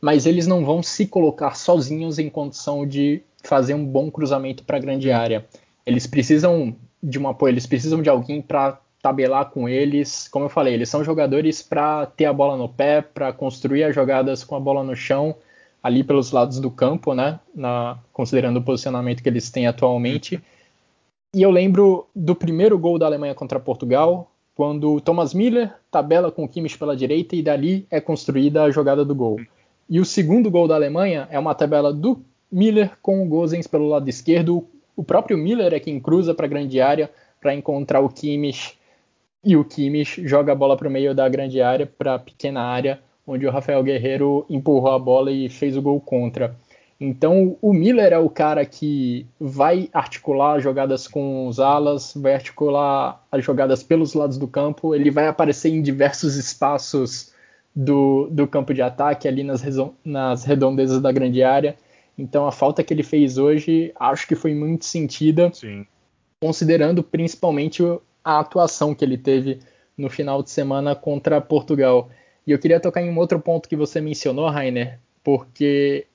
[0.00, 4.76] mas eles não vão se colocar sozinhos em condição de fazer um bom cruzamento para
[4.76, 5.46] a grande área.
[5.84, 10.26] Eles precisam de um apoio, eles precisam de alguém para tabelar com eles.
[10.28, 13.94] Como eu falei, eles são jogadores para ter a bola no pé, para construir as
[13.94, 15.36] jogadas com a bola no chão,
[15.82, 17.38] ali pelos lados do campo, né?
[17.54, 20.42] Na, considerando o posicionamento que eles têm atualmente.
[21.34, 26.44] E eu lembro do primeiro gol da Alemanha contra Portugal, quando Thomas Miller tabela com
[26.44, 29.38] o Kimmich pela direita e dali é construída a jogada do gol.
[29.88, 32.20] E o segundo gol da Alemanha é uma tabela do
[32.50, 34.66] Miller com o Gozens pelo lado esquerdo.
[34.96, 37.08] O próprio Miller é quem cruza para a grande área
[37.40, 38.76] para encontrar o Kimmich
[39.44, 42.62] e o Kimmich joga a bola para o meio da grande área, para a pequena
[42.62, 46.56] área, onde o Rafael Guerreiro empurrou a bola e fez o gol contra.
[47.00, 53.24] Então o Miller é o cara que vai articular jogadas com os alas, vai articular
[53.30, 57.32] as jogadas pelos lados do campo, ele vai aparecer em diversos espaços
[57.76, 59.62] do, do campo de ataque, ali nas,
[60.02, 61.76] nas redondezas da grande área.
[62.16, 65.86] Então a falta que ele fez hoje acho que foi muito sentida, Sim.
[66.40, 67.82] considerando principalmente
[68.24, 69.60] a atuação que ele teve
[69.96, 72.08] no final de semana contra Portugal.
[72.46, 76.06] E eu queria tocar em um outro ponto que você mencionou, Rainer, porque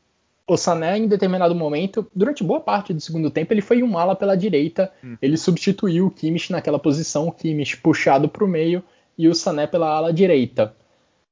[0.48, 4.16] o Sané, em determinado momento, durante boa parte do segundo tempo, ele foi um ala
[4.16, 5.16] pela direita, hum.
[5.22, 8.84] ele substituiu o Kimmich naquela posição, o Kimmich puxado para o meio
[9.18, 10.76] e o Sané pela ala direita.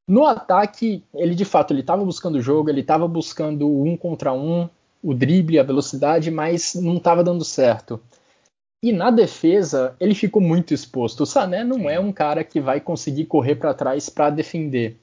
[0.10, 4.34] No ataque, ele de fato ele estava buscando o jogo, ele estava buscando um contra
[4.34, 4.68] um,
[5.04, 8.02] o drible, a velocidade, mas não estava dando certo.
[8.82, 11.22] E na defesa, ele ficou muito exposto.
[11.22, 14.98] O Sané não é um cara que vai conseguir correr para trás para defender.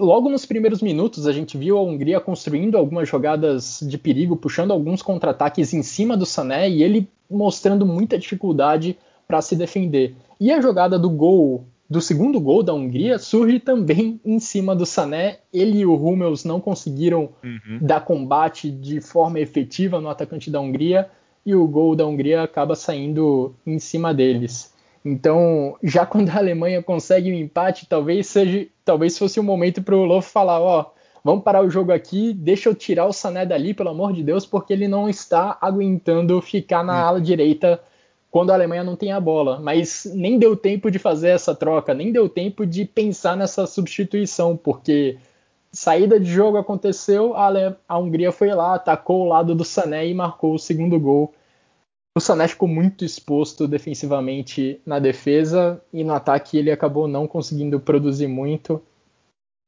[0.00, 4.70] Logo nos primeiros minutos, a gente viu a Hungria construindo algumas jogadas de perigo, puxando
[4.70, 10.14] alguns contra-ataques em cima do Sané e ele mostrando muita dificuldade para se defender.
[10.40, 14.84] E a jogada do gol, do segundo gol da Hungria, surge também em cima do
[14.84, 15.38] Sané.
[15.52, 17.78] Ele e o Hummels não conseguiram uhum.
[17.80, 21.08] dar combate de forma efetiva no atacante da Hungria
[21.46, 24.74] e o gol da Hungria acaba saindo em cima deles.
[25.02, 29.46] Então, já quando a Alemanha consegue o um empate, talvez seja, talvez fosse o um
[29.46, 30.92] momento para o Löw falar, ó,
[31.24, 34.44] vamos parar o jogo aqui, deixa eu tirar o Sané dali, pelo amor de Deus,
[34.44, 37.80] porque ele não está aguentando ficar na ala direita
[38.30, 39.58] quando a Alemanha não tem a bola.
[39.60, 44.56] Mas nem deu tempo de fazer essa troca, nem deu tempo de pensar nessa substituição,
[44.56, 45.18] porque
[45.72, 47.50] saída de jogo aconteceu, a,
[47.88, 51.34] a Hungria foi lá, atacou o lado do Sané e marcou o segundo gol.
[52.16, 57.78] O Sané ficou muito exposto defensivamente na defesa e no ataque ele acabou não conseguindo
[57.78, 58.82] produzir muito.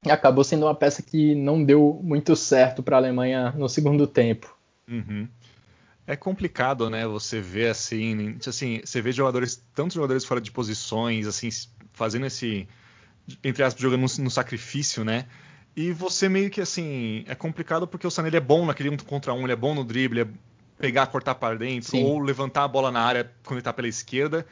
[0.04, 4.56] Acabou sendo uma peça que não deu muito certo para a Alemanha no segundo tempo.
[4.88, 5.28] Uhum.
[6.10, 7.06] É complicado, né?
[7.06, 11.48] Você vê assim, assim, você vê jogadores, tantos jogadores fora de posições, assim,
[11.92, 12.66] fazendo esse
[13.44, 15.26] entre aspas, jogando no, no sacrifício, né?
[15.76, 19.32] E você meio que assim, é complicado porque o Sané é bom naquele um contra
[19.32, 20.26] um, ele é bom no drible, é
[20.78, 22.02] pegar, cortar para dentro, Sim.
[22.02, 24.44] ou levantar a bola na área quando ele tá pela esquerda.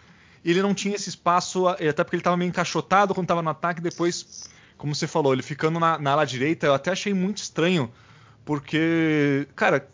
[0.45, 3.51] E ele não tinha esse espaço, até porque ele estava meio encaixotado quando estava no
[3.51, 7.39] ataque, depois, como você falou, ele ficando na, na ala direita, eu até achei muito
[7.39, 7.91] estranho,
[8.45, 9.89] porque, cara,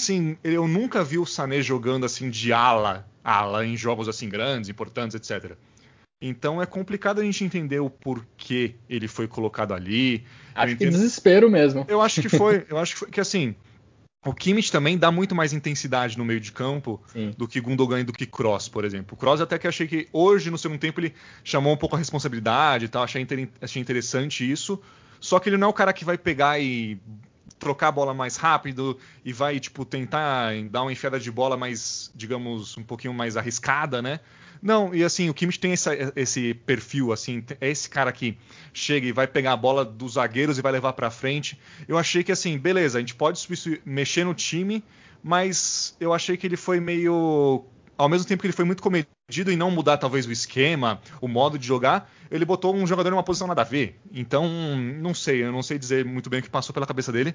[0.00, 4.70] assim, eu nunca vi o Sané jogando assim de ala, ala em jogos assim grandes,
[4.70, 5.56] importantes, etc.
[6.22, 10.24] Então é complicado a gente entender o porquê ele foi colocado ali.
[10.54, 11.84] Acho que desespero mesmo.
[11.88, 12.66] Eu acho que foi.
[12.68, 13.54] eu acho que, foi, que assim.
[14.22, 17.32] O Kimmich também dá muito mais intensidade no meio de campo Sim.
[17.38, 19.14] do que Gundogan e do que Kroos, por exemplo.
[19.14, 21.98] O Kroos até que achei que hoje, no segundo tempo, ele chamou um pouco a
[21.98, 23.02] responsabilidade e tal.
[23.02, 23.48] Achei, inter...
[23.62, 24.78] achei interessante isso.
[25.18, 27.00] Só que ele não é o cara que vai pegar e
[27.60, 32.10] trocar a bola mais rápido e vai, tipo, tentar dar uma enfiada de bola mais,
[32.14, 34.18] digamos, um pouquinho mais arriscada, né?
[34.62, 38.36] Não, e assim, o Kimmich tem essa, esse perfil, assim, é esse cara que
[38.74, 41.58] chega e vai pegar a bola dos zagueiros e vai levar para frente.
[41.88, 43.46] Eu achei que, assim, beleza, a gente pode
[43.84, 44.84] mexer no time,
[45.22, 47.64] mas eu achei que ele foi meio.
[48.00, 51.28] Ao mesmo tempo que ele foi muito comedido em não mudar talvez o esquema, o
[51.28, 54.00] modo de jogar, ele botou um jogador em uma posição nada a ver.
[54.10, 57.34] Então, não sei, eu não sei dizer muito bem o que passou pela cabeça dele,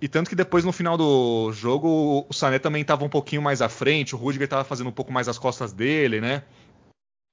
[0.00, 3.60] e tanto que depois no final do jogo o Sané também estava um pouquinho mais
[3.60, 6.44] à frente, o Rudiger estava fazendo um pouco mais as costas dele, né?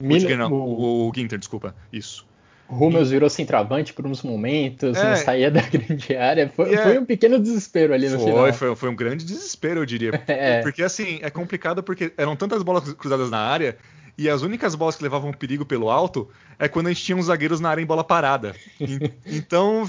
[0.04, 0.18] Mil...
[0.18, 1.08] Rudiger não, o...
[1.08, 2.28] o Ginter, desculpa, isso.
[2.72, 6.50] O Rummels virou centroavante por uns momentos, é, não saía da grande área.
[6.56, 8.54] Foi, é, foi, um pequeno desespero ali no foi, final.
[8.54, 10.12] Foi, foi um grande desespero, eu diria.
[10.32, 10.62] É.
[10.62, 13.76] Porque assim, é complicado porque eram tantas bolas cruzadas na área
[14.18, 17.26] e as únicas bolas que levavam perigo pelo alto é quando a gente tinha uns
[17.26, 18.56] zagueiros na área em bola parada.
[19.26, 19.84] então,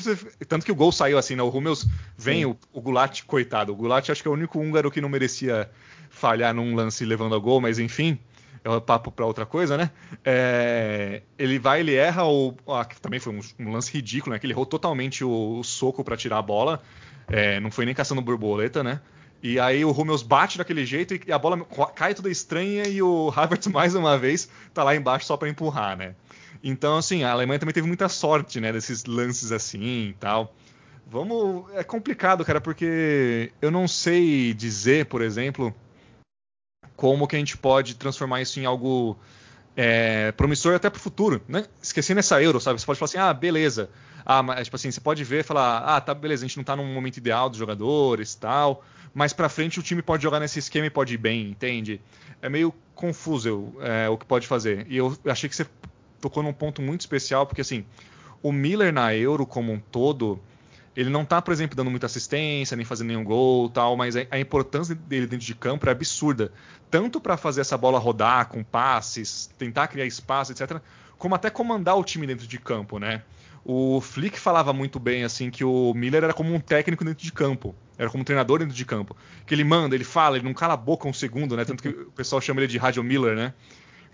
[0.48, 1.42] tanto que o gol saiu assim, né?
[1.42, 3.72] O Rummels vem, o, o Gulat, coitado.
[3.72, 5.70] O Gulat acho que é o único húngaro que não merecia
[6.10, 8.18] falhar num lance levando a gol, mas enfim,
[8.64, 9.90] é um papo para outra coisa, né?
[10.24, 14.38] É, ele vai, ele erra, ou ah, também foi um, um, lance ridículo, né?
[14.38, 16.82] Que ele errou totalmente o, o soco para tirar a bola.
[17.28, 19.00] É, não foi nem caçando borboleta, né?
[19.42, 23.32] E aí o Rummels bate daquele jeito e a bola cai toda estranha e o
[23.34, 26.14] Havertz mais uma vez tá lá embaixo só para empurrar, né?
[26.62, 30.54] Então, assim, a Alemanha também teve muita sorte, né, desses lances assim e tal.
[31.10, 35.74] Vamos, é complicado, cara, porque eu não sei dizer, por exemplo,
[37.02, 39.18] como que a gente pode transformar isso em algo
[39.76, 41.64] é, promissor até para o futuro, né?
[41.82, 42.80] Esquecendo essa Euro, sabe?
[42.80, 43.90] Você pode falar assim, ah, beleza.
[44.24, 46.62] Ah, mas tipo assim, você pode ver e falar, ah, tá, beleza, a gente não
[46.62, 50.60] tá num momento ideal dos jogadores, tal mais para frente o time pode jogar nesse
[50.60, 52.00] esquema e pode ir bem, entende?
[52.40, 54.86] É meio confuso é, o que pode fazer.
[54.88, 55.66] E eu achei que você
[56.20, 57.84] tocou num ponto muito especial, porque assim,
[58.42, 60.40] o Miller na Euro como um todo,
[60.94, 64.38] ele não tá, por exemplo, dando muita assistência, nem fazendo nenhum gol tal, mas a
[64.38, 66.52] importância dele dentro de campo é absurda.
[66.90, 70.80] Tanto para fazer essa bola rodar com passes, tentar criar espaço, etc.,
[71.16, 73.22] como até comandar o time dentro de campo, né?
[73.64, 77.32] O Flick falava muito bem assim que o Miller era como um técnico dentro de
[77.32, 80.52] campo, era como um treinador dentro de campo, que ele manda, ele fala, ele não
[80.52, 81.64] cala a boca um segundo, né?
[81.64, 83.54] Tanto que o pessoal chama ele de Radio Miller, né?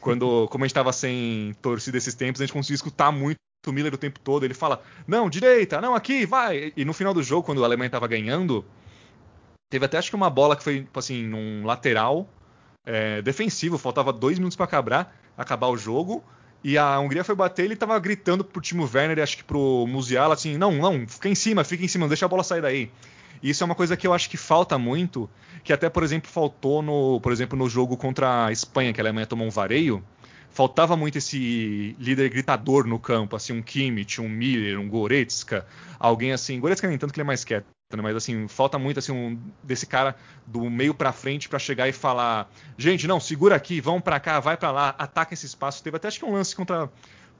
[0.00, 3.94] Quando, como a gente estava sem torcida esses tempos, a gente conseguia escutar muito Miller
[3.94, 4.44] o tempo todo.
[4.44, 6.72] Ele fala, não, direita, não, aqui, vai.
[6.76, 8.64] E no final do jogo, quando a Alemanha estava ganhando,
[9.68, 12.28] teve até acho que uma bola que foi, tipo assim, num lateral
[12.86, 16.24] é, defensivo, faltava dois minutos para acabar, acabar o jogo.
[16.62, 20.34] E a Hungria foi bater ele tava gritando pro Timo Werner, acho que pro Musiala,
[20.34, 22.90] assim, não, não, fica em cima, fica em cima, deixa a bola sair daí.
[23.40, 25.30] E isso é uma coisa que eu acho que falta muito,
[25.62, 29.04] que até, por exemplo, faltou no, por exemplo, no jogo contra a Espanha, que a
[29.04, 30.02] Alemanha tomou um vareio,
[30.50, 35.66] faltava muito esse líder gritador no campo, assim, um Kimmich, um Miller, um Goretzka,
[35.98, 38.02] alguém assim, Goretzka nem tanto que ele é mais quieto, né?
[38.02, 41.92] mas assim, falta muito assim um, desse cara do meio para frente para chegar e
[41.92, 45.82] falar, gente, não, segura aqui, vão para cá, vai para lá, ataca esse espaço.
[45.82, 46.90] Teve até acho que um lance contra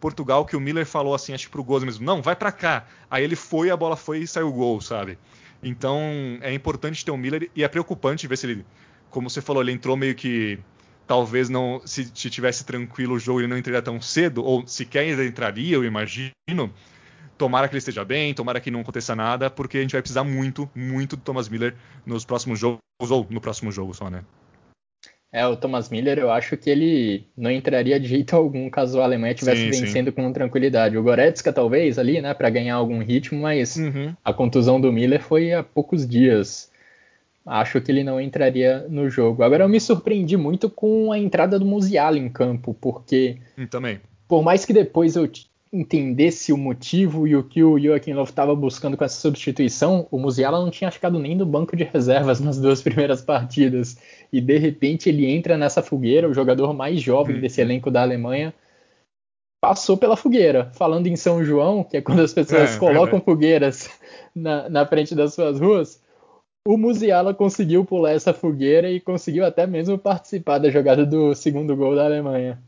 [0.00, 2.86] Portugal que o Miller falou assim, acho que pro gol mesmo, não, vai para cá.
[3.10, 5.18] Aí ele foi, a bola foi e saiu o gol, sabe?
[5.62, 6.00] Então
[6.40, 8.66] é importante ter o Miller e é preocupante ver se ele,
[9.10, 10.58] como você falou, ele entrou meio que
[11.08, 15.08] talvez não, se, se tivesse tranquilo o jogo ele não entraria tão cedo ou sequer
[15.24, 16.32] entraria, eu imagino.
[17.36, 20.24] Tomara que ele esteja bem, tomara que não aconteça nada, porque a gente vai precisar
[20.24, 24.24] muito, muito do Thomas Miller nos próximos jogos, ou no próximo jogo só, né?
[25.32, 29.04] É, o Thomas Miller, eu acho que ele não entraria de jeito algum caso a
[29.04, 30.12] Alemanha estivesse vencendo sim.
[30.12, 30.96] com tranquilidade.
[30.96, 34.14] O Goretzka, talvez, ali, né, para ganhar algum ritmo, mas uhum.
[34.24, 36.70] a contusão do Miller foi há poucos dias.
[37.48, 39.42] Acho que ele não entraria no jogo.
[39.42, 43.38] Agora, eu me surpreendi muito com a entrada do Musiala em campo, porque.
[43.56, 44.00] Hum, também.
[44.28, 45.26] Por mais que depois eu
[45.72, 50.18] entendesse o motivo e o que o Joaquim Love estava buscando com essa substituição, o
[50.18, 53.96] Musiala não tinha ficado nem no banco de reservas nas duas primeiras partidas.
[54.30, 57.40] E de repente ele entra nessa fogueira, o jogador mais jovem uhum.
[57.40, 58.52] desse elenco da Alemanha,
[59.58, 60.70] passou pela fogueira.
[60.74, 63.90] Falando em São João, que é quando as pessoas é, colocam fogueiras
[64.34, 66.00] na, na frente das suas ruas,
[66.68, 71.74] o Musiala conseguiu pular essa fogueira e conseguiu até mesmo participar da jogada do segundo
[71.74, 72.62] gol da Alemanha.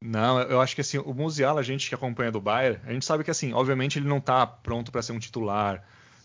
[0.00, 3.04] Não, eu acho que assim, o Musiala, a gente que acompanha do Bayern, a gente
[3.04, 5.84] sabe que assim, obviamente ele não está pronto para ser um titular,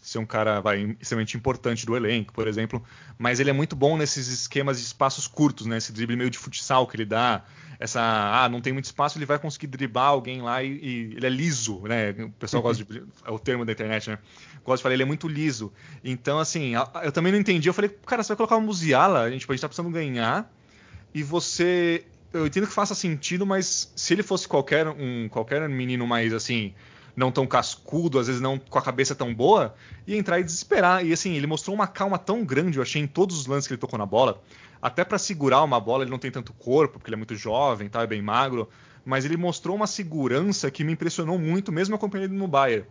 [0.10, 2.84] ser um cara vai, extremamente importante do elenco, por exemplo,
[3.18, 5.78] mas ele é muito bom nesses esquemas de espaços curtos, né?
[5.78, 7.44] Esse drible meio de futsal que ele dá,
[7.80, 11.26] essa ah, não tem muito espaço, ele vai conseguir driblar alguém lá e, e ele
[11.26, 12.12] é liso, né?
[12.12, 14.20] O pessoal gosta de é o termo da internet, né?
[14.64, 15.72] Gosta de falar, ele é muito liso.
[16.04, 17.70] Então, assim, eu também não entendi.
[17.70, 20.52] Eu falei, cara, você vai colocar o Musiala, a gente, a gente tá precisando ganhar
[21.14, 26.06] e você eu entendo que faça sentido, mas se ele fosse qualquer um qualquer menino
[26.06, 26.74] mais assim
[27.20, 29.76] não tão cascudo, às vezes não com a cabeça tão boa,
[30.08, 31.06] ia entrar e desesperar.
[31.06, 33.74] E assim, ele mostrou uma calma tão grande, eu achei, em todos os lances que
[33.74, 34.42] ele tocou na bola.
[34.82, 37.90] Até para segurar uma bola, ele não tem tanto corpo, porque ele é muito jovem,
[37.90, 38.70] tá, é bem magro.
[39.06, 42.86] Mas ele mostrou uma segurança que me impressionou muito, mesmo acompanhando ele no Bayern.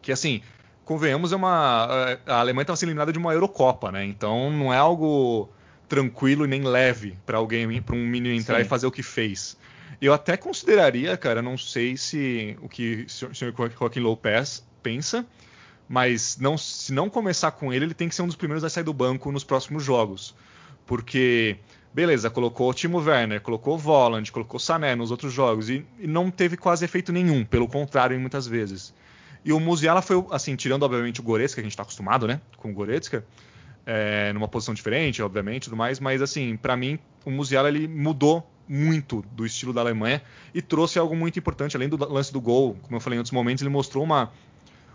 [0.00, 0.40] Que assim,
[0.84, 2.18] convenhamos, é uma.
[2.26, 4.04] A Alemanha estava sendo eliminada de uma Eurocopa, né?
[4.04, 5.48] Então não é algo
[5.88, 8.62] tranquilo e nem leve para alguém, para um menino entrar Sim.
[8.62, 9.56] e fazer o que fez.
[10.00, 15.26] Eu até consideraria, cara, não sei se o que o senhor Joaquim Lopes pensa,
[15.88, 18.70] mas não, se não começar com ele, ele tem que ser um dos primeiros a
[18.70, 20.34] sair do banco nos próximos jogos.
[20.86, 21.56] Porque,
[21.92, 25.84] beleza, colocou o Timo Werner, colocou o Voland, colocou o Sané nos outros jogos e,
[25.98, 28.94] e, não teve quase efeito nenhum, pelo contrário, muitas vezes.
[29.44, 32.40] E o Musiala foi, assim, tirando obviamente o Goretzka, que a gente está acostumado, né,
[32.56, 33.24] com o Goretzka,
[33.86, 38.50] é, numa posição diferente, obviamente, tudo mais, mas assim, para mim, o Musiala ele mudou
[38.68, 40.22] muito do estilo da Alemanha
[40.54, 43.32] e trouxe algo muito importante, além do lance do gol, como eu falei em outros
[43.32, 44.32] momentos, ele mostrou uma,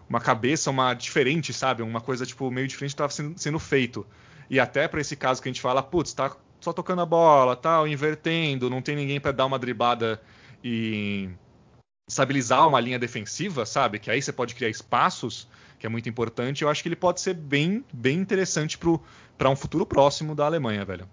[0.10, 1.84] uma cabeça, uma diferente, sabe?
[1.84, 4.06] Uma coisa tipo meio diferente que estava sendo, sendo, feito.
[4.50, 7.56] E até para esse caso que a gente fala, putz, tá só tocando a bola,
[7.56, 10.22] tal, invertendo, não tem ninguém para dar uma driblada
[10.64, 11.30] e
[12.08, 14.00] estabilizar uma linha defensiva, sabe?
[14.00, 15.48] Que aí você pode criar espaços,
[15.78, 16.64] que é muito importante.
[16.64, 18.78] Eu acho que ele pode ser bem, bem interessante
[19.38, 21.08] para um futuro próximo da Alemanha, velho.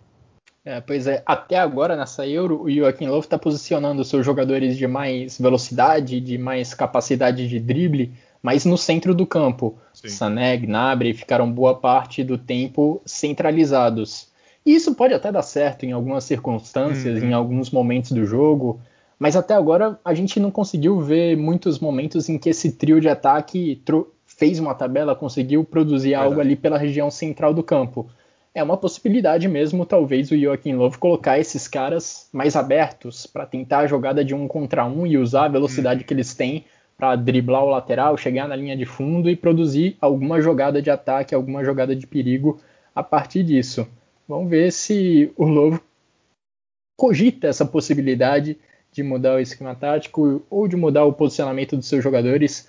[0.67, 4.85] É, pois é, até agora nessa Euro, o Joaquim Löw está posicionando seus jogadores de
[4.89, 8.13] mais velocidade, de mais capacidade de drible,
[8.43, 9.79] mas no centro do campo.
[9.95, 10.09] Sim.
[10.09, 14.27] Sané, Gnabry ficaram boa parte do tempo centralizados.
[14.67, 17.29] E isso pode até dar certo em algumas circunstâncias, uhum.
[17.29, 18.81] em alguns momentos do jogo,
[19.21, 23.09] mas até agora a gente não conseguiu ver muitos momentos em que esse trio de
[23.09, 23.81] ataque
[24.27, 26.27] fez uma tabela, conseguiu produzir Verdade.
[26.27, 28.11] algo ali pela região central do campo
[28.57, 33.81] é uma possibilidade mesmo, talvez, o Joaquim Love colocar esses caras mais abertos para tentar
[33.81, 36.07] a jogada de um contra um e usar a velocidade hum.
[36.07, 36.65] que eles têm
[36.97, 41.35] para driblar o lateral, chegar na linha de fundo e produzir alguma jogada de ataque,
[41.35, 42.59] alguma jogada de perigo
[42.95, 43.87] a partir disso.
[44.27, 45.79] Vamos ver se o Love
[46.97, 48.57] cogita essa possibilidade
[48.91, 52.67] de mudar o esquema tático ou de mudar o posicionamento dos seus jogadores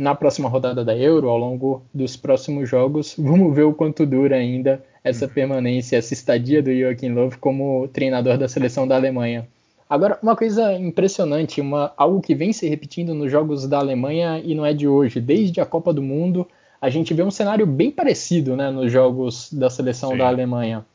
[0.00, 3.14] na próxima rodada da Euro, ao longo dos próximos jogos.
[3.20, 5.30] Vamos ver o quanto dura ainda essa uhum.
[5.30, 9.46] permanência, essa estadia do Joachim Löw como treinador da seleção da Alemanha.
[9.88, 14.54] Agora, uma coisa impressionante, uma, algo que vem se repetindo nos jogos da Alemanha e
[14.54, 16.48] não é de hoje, desde a Copa do Mundo,
[16.80, 20.16] a gente vê um cenário bem parecido né, nos jogos da seleção Sim.
[20.16, 20.86] da Alemanha.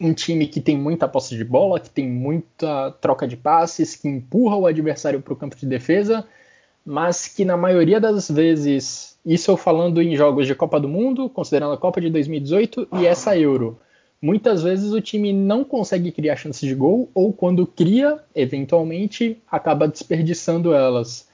[0.00, 4.08] Um time que tem muita posse de bola, que tem muita troca de passes, que
[4.08, 6.26] empurra o adversário para o campo de defesa,
[6.84, 11.28] mas que na maioria das vezes, isso eu falando em jogos de Copa do Mundo,
[11.28, 13.78] considerando a Copa de 2018 e essa Euro,
[14.20, 19.88] muitas vezes o time não consegue criar chances de gol ou quando cria, eventualmente acaba
[19.88, 21.28] desperdiçando elas.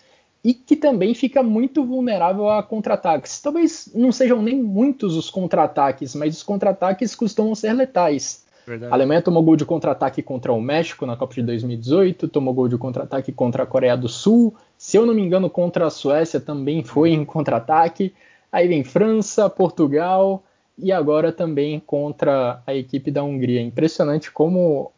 [0.44, 3.40] E que também fica muito vulnerável a contra-ataques.
[3.40, 8.47] Talvez não sejam nem muitos os contra-ataques, mas os contra-ataques costumam ser letais.
[8.66, 8.92] Verdade.
[8.92, 12.68] A Alemanha tomou gol de contra-ataque contra o México na Copa de 2018, tomou gol
[12.68, 14.55] de contra-ataque contra a Coreia do Sul.
[14.78, 18.14] Se eu não me engano, contra a Suécia também foi em contra-ataque.
[18.52, 20.42] Aí vem França, Portugal
[20.78, 23.60] e agora também contra a equipe da Hungria.
[23.60, 24.92] Impressionante como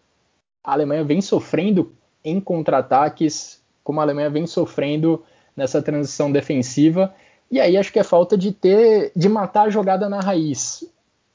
[0.63, 1.93] a Alemanha vem sofrendo
[2.25, 5.23] em contra-ataques, como a Alemanha vem sofrendo
[5.57, 7.15] nessa transição defensiva.
[7.51, 10.85] E aí acho que é falta de ter, de matar a jogada na raiz.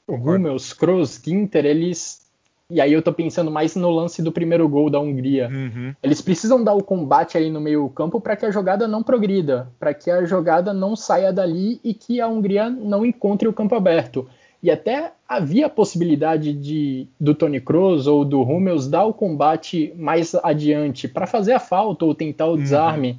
[0.06, 2.23] O Hummels, Kroos, Ginter, eles
[2.70, 5.48] e aí eu tô pensando mais no lance do primeiro gol da Hungria.
[5.52, 5.94] Uhum.
[6.02, 9.68] Eles precisam dar o combate aí no meio campo para que a jogada não progrida,
[9.78, 13.74] para que a jogada não saia dali e que a Hungria não encontre o campo
[13.74, 14.26] aberto.
[14.62, 19.92] E até havia a possibilidade de do Tony Kroos ou do Hummels dar o combate
[19.94, 22.56] mais adiante para fazer a falta ou tentar o uhum.
[22.56, 23.18] desarme, uhum.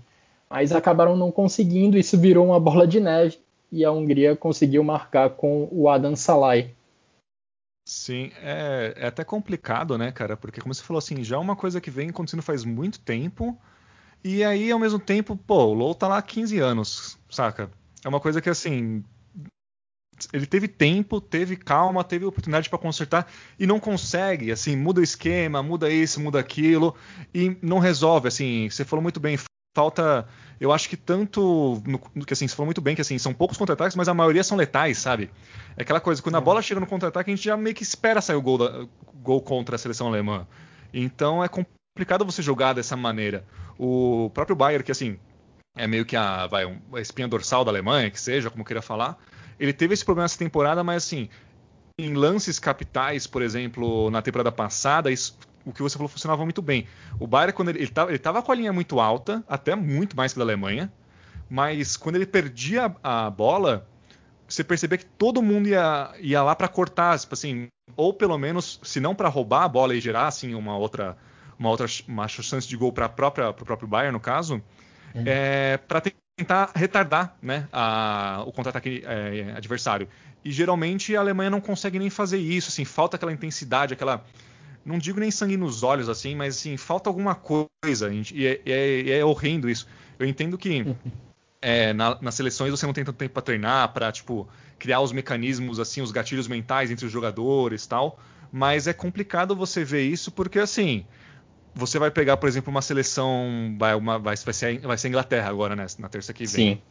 [0.50, 2.00] mas acabaram não conseguindo.
[2.00, 3.38] Isso virou uma bola de neve
[3.72, 6.72] e a Hungria conseguiu marcar com o Adam Salai.
[7.88, 10.36] Sim, é, é, até complicado, né, cara?
[10.36, 13.60] Porque, como você falou assim, já é uma coisa que vem acontecendo faz muito tempo.
[14.24, 17.72] E aí, ao mesmo tempo, pô, o LoL tá lá há 15 anos, saca?
[18.04, 19.04] É uma coisa que, assim,
[20.34, 25.04] ele teve tempo, teve calma, teve oportunidade para consertar e não consegue, assim, muda o
[25.04, 26.96] esquema, muda isso, muda aquilo
[27.34, 29.38] e não resolve, assim, você falou muito bem,
[29.76, 30.28] falta,
[30.60, 33.58] eu acho que tanto, no, que assim, você falou muito bem que assim, são poucos
[33.58, 35.30] contra-ataques, mas a maioria são letais, sabe?
[35.76, 38.22] É aquela coisa, quando a bola chega no contra-ataque, a gente já meio que espera
[38.22, 40.48] sair o gol, da, gol contra a seleção alemã.
[40.94, 43.46] Então é complicado você jogar dessa maneira.
[43.78, 45.20] O próprio Bayern, que assim,
[45.76, 49.18] é meio que a, vai, a espinha dorsal da Alemanha, que seja, como queira falar,
[49.60, 51.30] ele teve esse problema essa temporada, mas assim,
[52.00, 56.62] em lances capitais, por exemplo, na temporada passada, isso, o que você falou funcionava muito
[56.62, 56.88] bem.
[57.20, 60.34] O Bayern, quando ele, estava ele tava com a linha muito alta, até muito mais
[60.34, 60.92] que da Alemanha,
[61.50, 63.88] mas quando ele perdia a, a bola,
[64.48, 68.80] você percebia que todo mundo ia, ia lá para cortar, tipo assim, ou pelo menos,
[68.84, 71.18] se não para roubar a bola e gerar assim uma outra
[71.58, 74.62] uma outra uma chance de gol para própria pro próprio Bayern no caso,
[75.14, 75.24] uhum.
[75.26, 76.02] é, para
[76.38, 80.08] tentar retardar né, a, o contra-ataque é, adversário.
[80.44, 84.24] E geralmente a Alemanha não consegue nem fazer isso, assim, falta aquela intensidade, aquela.
[84.86, 88.14] Não digo nem sangue nos olhos, assim, mas assim, falta alguma coisa.
[88.32, 89.88] E é, é, é horrendo isso.
[90.20, 90.86] Eu entendo que
[91.62, 95.12] é, na, nas seleções você não tem tanto tempo para treinar, para tipo, criar os
[95.12, 98.20] mecanismos, assim, os gatilhos mentais entre os jogadores tal.
[98.52, 101.06] Mas é complicado você ver isso porque, assim,
[101.74, 103.76] você vai pegar, por exemplo, uma seleção.
[103.78, 105.86] Vai, uma, vai, vai, ser, vai ser a Inglaterra agora, né?
[105.98, 106.76] Na terça que vem.
[106.76, 106.82] Sim.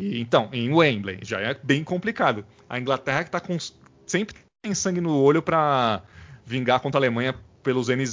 [0.00, 2.44] E, então, em Wembley, já é bem complicado.
[2.68, 3.56] A Inglaterra que tá com.
[4.06, 6.02] Sempre tem sangue no olho para
[6.44, 8.04] vingar contra a Alemanha pelos N,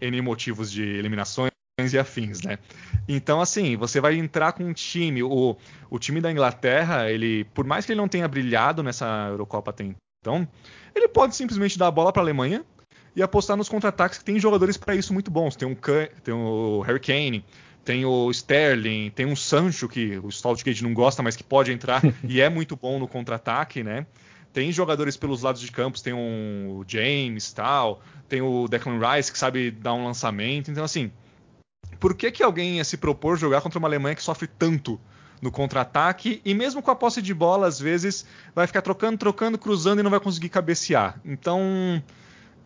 [0.00, 1.50] N motivos de eliminações
[1.92, 2.58] e afins, né?
[3.06, 5.22] Então, assim, você vai entrar com um time.
[5.22, 5.56] O,
[5.88, 9.84] o time da Inglaterra, ele, por mais que ele não tenha brilhado nessa Eurocopa até
[10.20, 10.48] então,
[10.94, 12.64] ele pode simplesmente dar a bola para a Alemanha
[13.14, 15.54] e apostar nos contra-ataques que tem jogadores para isso muito bons.
[15.54, 15.76] Tem, um,
[16.22, 17.44] tem o Harry Kane,
[17.84, 22.02] tem o Sterling, tem um Sancho que o Southgate não gosta, mas que pode entrar
[22.24, 24.06] e é muito bom no contra-ataque, né?
[24.52, 29.38] Tem jogadores pelos lados de campos, tem um James tal, tem o Declan Rice que
[29.38, 30.70] sabe dar um lançamento.
[30.70, 31.10] Então, assim,
[32.00, 35.00] por que, que alguém ia se propor jogar contra uma Alemanha que sofre tanto
[35.40, 39.58] no contra-ataque e mesmo com a posse de bola, às vezes vai ficar trocando, trocando,
[39.58, 41.20] cruzando e não vai conseguir cabecear?
[41.24, 42.02] Então,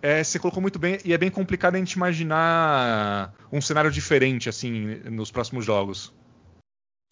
[0.01, 4.49] é, você colocou muito bem, e é bem complicado a gente imaginar um cenário diferente,
[4.49, 6.13] assim, nos próximos jogos.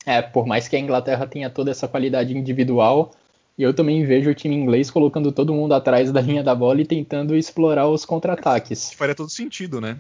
[0.04, 3.12] É, por mais que a Inglaterra tenha toda essa qualidade individual,
[3.58, 6.86] eu também vejo o time inglês colocando todo mundo atrás da linha da bola e
[6.86, 8.92] tentando explorar os contra-ataques.
[8.94, 9.98] Faria todo sentido, né?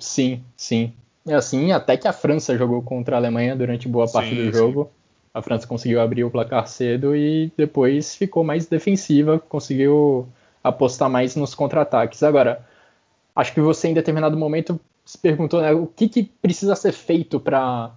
[0.00, 0.92] Sim, sim.
[1.26, 4.52] É assim, até que a França jogou contra a Alemanha durante boa parte sim, do
[4.52, 4.84] jogo.
[4.84, 4.90] Sim.
[5.34, 10.26] A França conseguiu abrir o placar cedo e depois ficou mais defensiva, conseguiu
[10.64, 12.22] apostar mais nos contra-ataques.
[12.22, 12.66] Agora,
[13.36, 17.38] acho que você em determinado momento se perguntou né, o que, que precisa ser feito
[17.38, 17.92] para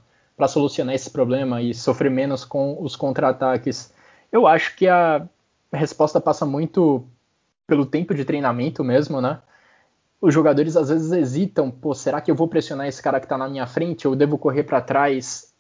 [0.47, 3.93] solucionar esse problema e sofrer menos com os contra-ataques.
[4.31, 5.27] Eu acho que a
[5.73, 7.05] resposta passa muito
[7.67, 9.39] pelo tempo de treinamento mesmo, né?
[10.19, 13.37] Os jogadores às vezes hesitam, pô, será que eu vou pressionar esse cara que está
[13.37, 15.51] na minha frente ou devo correr para trás?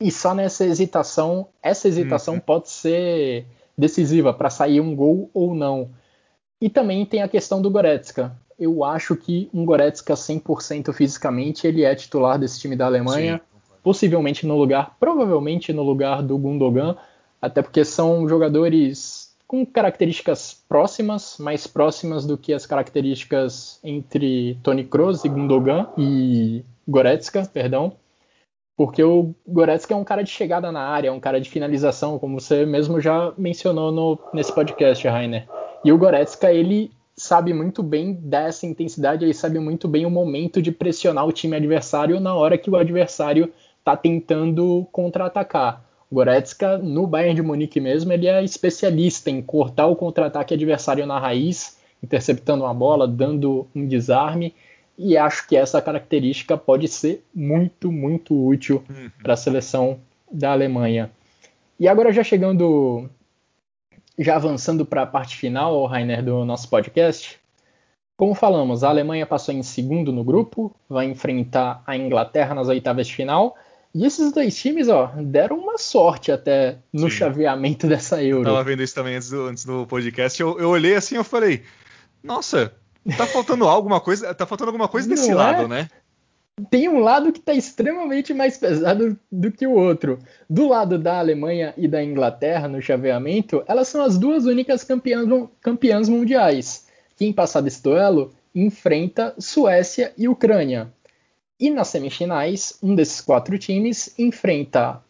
[0.00, 2.40] E só nessa hesitação, essa hesitação uhum.
[2.40, 3.46] pode ser
[3.76, 5.90] decisiva para sair um gol ou não.
[6.60, 8.36] E também tem a questão do Goretzka.
[8.58, 13.78] Eu acho que um Goretzka 100% fisicamente, ele é titular desse time da Alemanha, Sim.
[13.82, 16.96] possivelmente no lugar, provavelmente no lugar do Gundogan,
[17.46, 24.84] até porque são jogadores com características próximas, mais próximas do que as características entre Toni
[24.84, 27.92] Kroos e Gundogan e Goretzka, perdão.
[28.76, 32.18] Porque o Goretzka é um cara de chegada na área, é um cara de finalização,
[32.18, 35.48] como você mesmo já mencionou no, nesse podcast, Rainer.
[35.84, 40.60] E o Goretzka, ele sabe muito bem dessa intensidade, ele sabe muito bem o momento
[40.60, 45.85] de pressionar o time adversário na hora que o adversário está tentando contra-atacar.
[46.10, 51.18] Goretzka, no Bayern de Munique mesmo, ele é especialista em cortar o contra-ataque adversário na
[51.18, 54.54] raiz, interceptando uma bola, dando um desarme,
[54.96, 59.10] e acho que essa característica pode ser muito, muito útil uhum.
[59.22, 59.98] para a seleção
[60.30, 61.10] da Alemanha.
[61.78, 63.08] E agora já chegando
[64.18, 67.38] já avançando para a parte final, Rainer, do nosso podcast,
[68.16, 73.06] como falamos, a Alemanha passou em segundo no grupo, vai enfrentar a Inglaterra nas oitavas
[73.06, 73.54] de final.
[73.96, 77.16] E esses dois times, ó, deram uma sorte até no Sim.
[77.16, 78.42] chaveamento dessa Euro.
[78.42, 80.38] Eu tava vendo isso também antes do, antes do podcast.
[80.38, 81.62] Eu, eu olhei assim, eu falei,
[82.22, 82.74] nossa,
[83.16, 85.68] tá faltando alguma coisa, tá faltando alguma coisa desse Não lado, é?
[85.68, 85.88] né?
[86.70, 90.18] tem um lado que está extremamente mais pesado do que o outro.
[90.48, 95.26] Do lado da Alemanha e da Inglaterra no chaveamento, elas são as duas únicas campeãs,
[95.60, 96.86] campeãs mundiais.
[97.16, 100.92] Quem passar desse duelo enfrenta Suécia e Ucrânia.
[101.58, 105.02] E nas semifinais, um desses quatro times enfrenta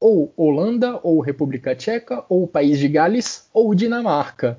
[0.00, 4.58] ou Holanda, ou República Tcheca, ou País de Gales, ou Dinamarca.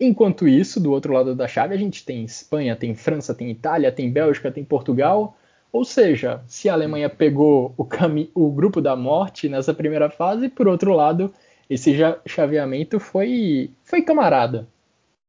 [0.00, 3.92] Enquanto isso, do outro lado da chave, a gente tem Espanha, tem França, tem Itália,
[3.92, 5.36] tem Bélgica, tem Portugal.
[5.70, 7.86] Ou seja, se a Alemanha pegou o,
[8.34, 11.32] o grupo da morte nessa primeira fase, por outro lado,
[11.68, 11.94] esse
[12.26, 14.66] chaveamento foi, foi camarada.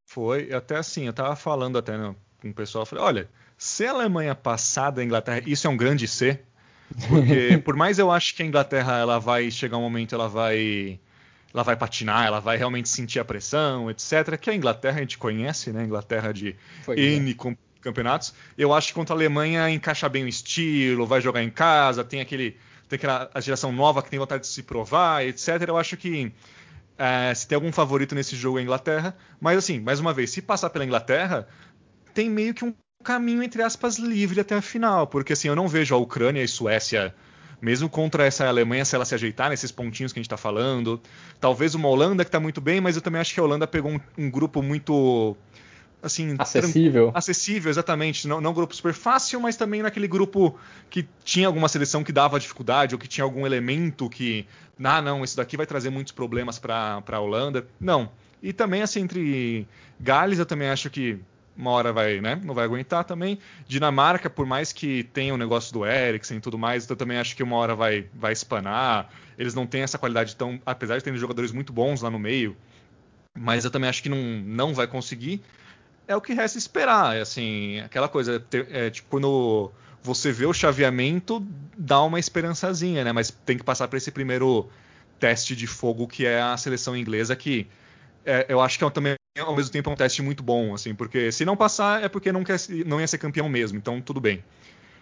[0.05, 3.29] Foi, até assim, eu tava falando até no, com o pessoal, falei, olha,
[3.63, 6.37] se a Alemanha passar da Inglaterra, isso é um grande C,
[7.07, 10.99] porque por mais eu acho que a Inglaterra ela vai chegar um momento, ela vai
[11.53, 14.37] ela vai patinar, ela vai realmente sentir a pressão, etc.
[14.37, 15.85] Que a Inglaterra a gente conhece, né?
[15.85, 17.55] Inglaterra de Foi, N é.
[17.79, 18.33] campeonatos.
[18.57, 22.19] Eu acho que contra a Alemanha encaixa bem o estilo, vai jogar em casa, tem
[22.19, 22.57] aquele
[22.89, 25.47] tem aquela a geração nova que tem vontade de se provar, etc.
[25.65, 26.33] Eu acho que
[26.97, 30.31] é, se tem algum favorito nesse jogo é a Inglaterra, mas assim, mais uma vez,
[30.31, 31.47] se passar pela Inglaterra,
[32.13, 32.73] tem meio que um
[33.03, 35.05] caminho, entre aspas, livre até a final.
[35.05, 37.13] Porque assim, eu não vejo a Ucrânia e a Suécia,
[37.61, 40.99] mesmo contra essa Alemanha, se ela se ajeitar nesses pontinhos que a gente está falando.
[41.39, 43.91] Talvez uma Holanda que está muito bem, mas eu também acho que a Holanda pegou
[43.91, 45.37] um, um grupo muito.
[46.01, 47.11] Assim, acessível.
[47.13, 48.27] Acessível, exatamente.
[48.27, 50.57] Não, não um grupo super fácil, mas também naquele grupo
[50.89, 54.45] que tinha alguma seleção que dava dificuldade ou que tinha algum elemento que.
[54.83, 57.65] Ah, não, isso daqui vai trazer muitos problemas para a Holanda.
[57.79, 58.11] Não.
[58.41, 59.65] E também, assim, entre
[59.97, 61.17] Gales, eu também acho que
[61.55, 62.39] uma hora vai, né?
[62.43, 63.37] Não vai aguentar também.
[63.67, 67.35] Dinamarca, por mais que tenha o negócio do Eriksen e tudo mais, eu também acho
[67.35, 69.09] que uma hora vai, vai espanar.
[69.37, 70.59] Eles não têm essa qualidade tão.
[70.65, 72.57] Apesar de terem jogadores muito bons lá no meio.
[73.37, 75.41] Mas eu também acho que não, não vai conseguir.
[76.07, 77.15] É o que resta esperar.
[77.15, 78.43] É assim, aquela coisa.
[78.71, 81.45] É, tipo, quando você vê o chaveamento,
[81.77, 83.11] dá uma esperançazinha, né?
[83.11, 84.69] Mas tem que passar para esse primeiro
[85.19, 87.67] teste de fogo que é a seleção inglesa que
[88.25, 90.93] é, eu acho que é também ao mesmo tempo é um teste muito bom, assim,
[90.93, 94.21] porque se não passar é porque não, quer, não ia ser campeão mesmo, então tudo
[94.21, 94.43] bem.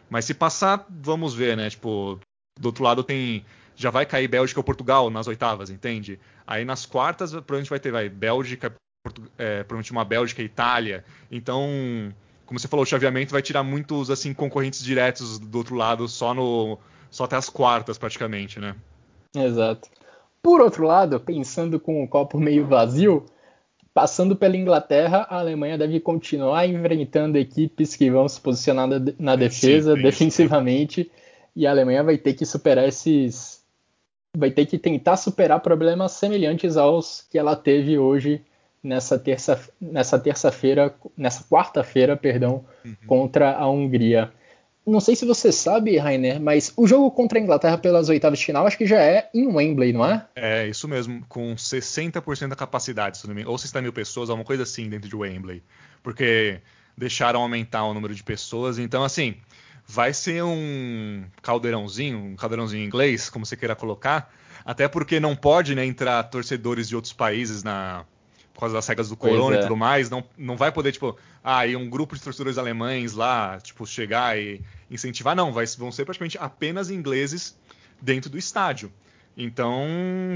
[0.10, 1.70] Mas se passar, vamos ver, né?
[1.70, 2.20] Tipo,
[2.60, 3.46] do outro lado tem.
[3.76, 6.20] Já vai cair Bélgica ou Portugal nas oitavas, entende?
[6.46, 8.74] Aí nas quartas, provavelmente vai ter vai, Bélgica,
[9.04, 11.04] Portu, é, provavelmente uma Bélgica e Itália.
[11.32, 12.14] Então,
[12.46, 16.34] como você falou, o chaveamento vai tirar muitos assim concorrentes diretos do outro lado só
[16.34, 16.78] no
[17.10, 18.76] só até as quartas praticamente, né?
[19.36, 19.90] Exato.
[20.42, 23.26] Por outro lado, pensando com o copo meio vazio,
[23.94, 28.88] passando pela Inglaterra, a Alemanha deve continuar enfrentando equipes que vão se posicionar
[29.20, 31.12] na defesa, sim, defensivamente,
[31.56, 33.62] e a Alemanha vai ter que superar esses.
[34.36, 38.42] Vai ter que tentar superar problemas semelhantes aos que ela teve hoje
[38.82, 42.96] nessa terça nessa terça-feira, nessa quarta-feira, perdão, uhum.
[43.06, 44.32] contra a Hungria.
[44.86, 48.46] Não sei se você sabe, Rainer, mas o jogo contra a Inglaterra pelas oitavas de
[48.46, 50.26] final acho que já é em Wembley, não é?
[50.36, 53.46] É, isso mesmo, com 60% da capacidade, se não me...
[53.46, 55.64] ou 60 mil pessoas, alguma coisa assim dentro de Wembley.
[56.02, 56.62] Porque
[56.98, 59.36] deixaram aumentar o número de pessoas, então assim,
[59.86, 64.34] vai ser um caldeirãozinho, um caldeirãozinho em inglês, como você queira colocar,
[64.66, 68.04] até porque não pode né, entrar torcedores de outros países na,
[68.62, 69.59] causa das regras do corona é.
[69.59, 73.14] e tudo mais, não, não vai poder, tipo, ah, e um grupo de torcedores alemães
[73.14, 77.57] lá, tipo, chegar e incentivar, não, vai, vão ser praticamente apenas ingleses
[78.01, 78.91] dentro do estádio.
[79.38, 79.88] Então,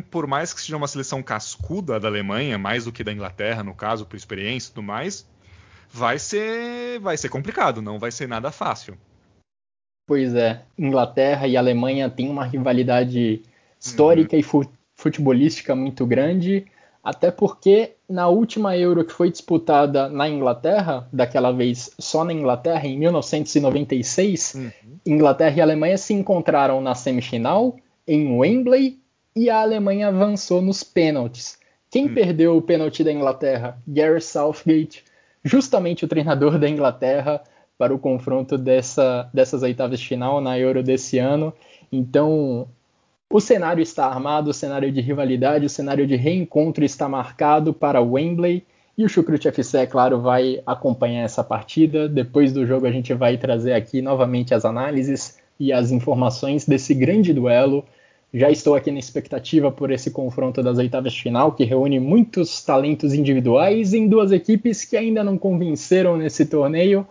[0.09, 3.73] por mais que seja uma seleção cascuda da Alemanha, mais do que da Inglaterra, no
[3.73, 5.27] caso, por experiência e tudo mais,
[5.91, 8.97] vai ser, vai ser complicado, não vai ser nada fácil.
[10.07, 13.41] Pois é, Inglaterra e Alemanha têm uma rivalidade
[13.79, 14.39] histórica uhum.
[14.39, 16.65] e futebolística muito grande.
[17.03, 22.85] Até porque na última Euro que foi disputada na Inglaterra, daquela vez só na Inglaterra,
[22.87, 24.71] em 1996, uhum.
[25.05, 27.75] Inglaterra e Alemanha se encontraram na semifinal
[28.07, 28.99] em Wembley
[29.35, 31.57] e a Alemanha avançou nos pênaltis.
[31.89, 32.13] Quem uhum.
[32.13, 33.77] perdeu o pênalti da Inglaterra?
[33.87, 35.03] Gary Southgate,
[35.43, 37.41] justamente o treinador da Inglaterra,
[37.77, 41.53] para o confronto dessa, dessas oitavas de final na Euro desse ano.
[41.91, 42.67] Então,
[43.35, 47.99] o cenário está armado, o cenário de rivalidade, o cenário de reencontro está marcado para
[48.01, 48.63] Wembley.
[48.97, 52.07] E o Chucrute FC, é claro, vai acompanhar essa partida.
[52.07, 56.93] Depois do jogo, a gente vai trazer aqui novamente as análises e as informações desse
[56.93, 57.83] grande duelo.
[58.33, 62.63] Já estou aqui na expectativa por esse confronto das oitavas de final, que reúne muitos
[62.63, 67.05] talentos individuais em duas equipes que ainda não convenceram nesse torneio,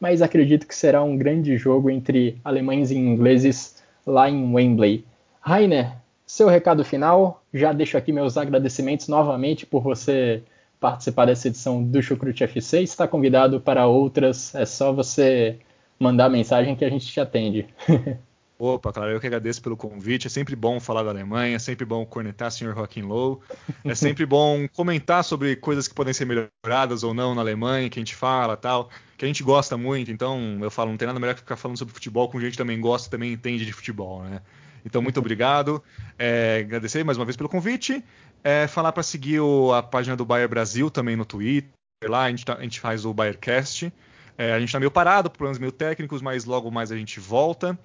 [0.00, 5.04] mas acredito que será um grande jogo entre alemães e ingleses lá em Wembley.
[5.46, 5.92] Rainer,
[6.26, 7.40] seu recado final.
[7.54, 10.42] Já deixo aqui meus agradecimentos novamente por você
[10.80, 12.82] participar dessa edição do Chucrute FC.
[12.82, 14.52] Está convidado para outras.
[14.56, 15.56] É só você
[16.00, 17.68] mandar mensagem que a gente te atende.
[18.58, 20.26] Opa, claro, eu que agradeço pelo convite.
[20.26, 22.72] É sempre bom falar da Alemanha, é sempre bom cornetar Sr.
[22.74, 23.40] Rockin' Low.
[23.84, 28.00] É sempre bom comentar sobre coisas que podem ser melhoradas ou não na Alemanha, que
[28.00, 30.10] a gente fala tal, que a gente gosta muito.
[30.10, 32.58] Então, eu falo, não tem nada melhor que ficar falando sobre futebol com gente que
[32.58, 34.40] também gosta, também entende de futebol, né?
[34.86, 35.82] Então, muito obrigado.
[36.16, 38.04] É, agradecer mais uma vez pelo convite.
[38.44, 41.72] É, falar para seguir o, a página do Bayer Brasil também no Twitter.
[42.04, 43.92] Lá a gente, tá, a gente faz o Bayercast.
[44.38, 47.18] É, a gente está meio parado, por problemas meio técnicos, mas logo mais a gente
[47.18, 47.76] volta.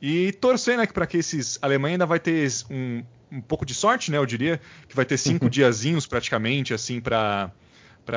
[0.00, 1.58] E torcer, né, para que esses.
[1.60, 4.16] Alemanha ainda vai ter um, um pouco de sorte, né?
[4.16, 7.52] Eu diria, que vai ter cinco diazinhos praticamente, assim, para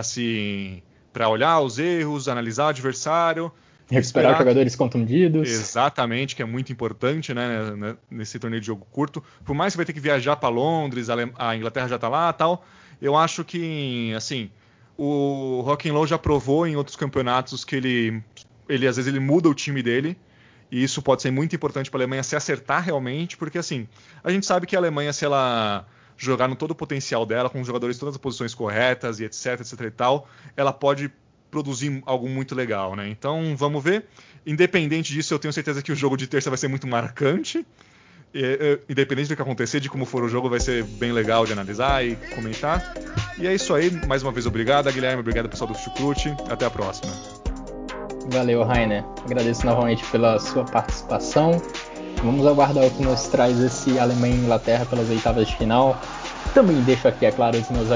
[0.03, 0.81] se.
[1.11, 3.51] para olhar os erros, analisar o adversário.
[3.91, 5.49] Recuperar jogadores contundidos.
[5.49, 9.21] Exatamente, que é muito importante, né, né, nesse torneio de jogo curto.
[9.43, 12.65] Por mais que vai ter que viajar para Londres, a Inglaterra já está lá tal,
[13.01, 14.49] eu acho que, assim,
[14.97, 18.23] o Rock'n'Roll já provou em outros campeonatos que ele,
[18.69, 20.17] ele às vezes ele muda o time dele
[20.71, 23.87] e isso pode ser muito importante para a Alemanha se acertar realmente, porque assim,
[24.23, 25.85] a gente sabe que a Alemanha, se ela
[26.15, 29.25] jogar no todo o potencial dela, com os jogadores em todas as posições corretas e
[29.25, 31.11] etc, etc e tal, ela pode
[31.51, 33.09] produzir algo muito legal, né?
[33.09, 34.05] Então, vamos ver.
[34.47, 37.63] Independente disso, eu tenho certeza que o jogo de terça vai ser muito marcante.
[38.87, 42.03] Independente do que acontecer, de como for o jogo, vai ser bem legal de analisar
[42.05, 42.93] e comentar.
[43.37, 43.91] E é isso aí.
[44.07, 45.19] Mais uma vez, obrigado, Guilherme.
[45.19, 46.33] Obrigado, pessoal do Chucrute.
[46.49, 47.11] Até a próxima.
[48.29, 49.03] Valeu, Rainer.
[49.25, 51.61] Agradeço novamente pela sua participação.
[52.23, 55.99] Vamos aguardar o que nos traz esse Alemanha e Inglaterra pelas oitavas de final.
[56.53, 57.89] Também deixo aqui, é claro, os meus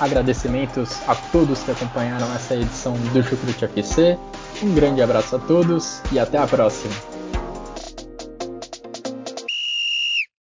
[0.00, 4.18] agradecimentos a todos que acompanharam essa edição do Chucrute FC.
[4.62, 7.15] Um grande abraço a todos e até a próxima.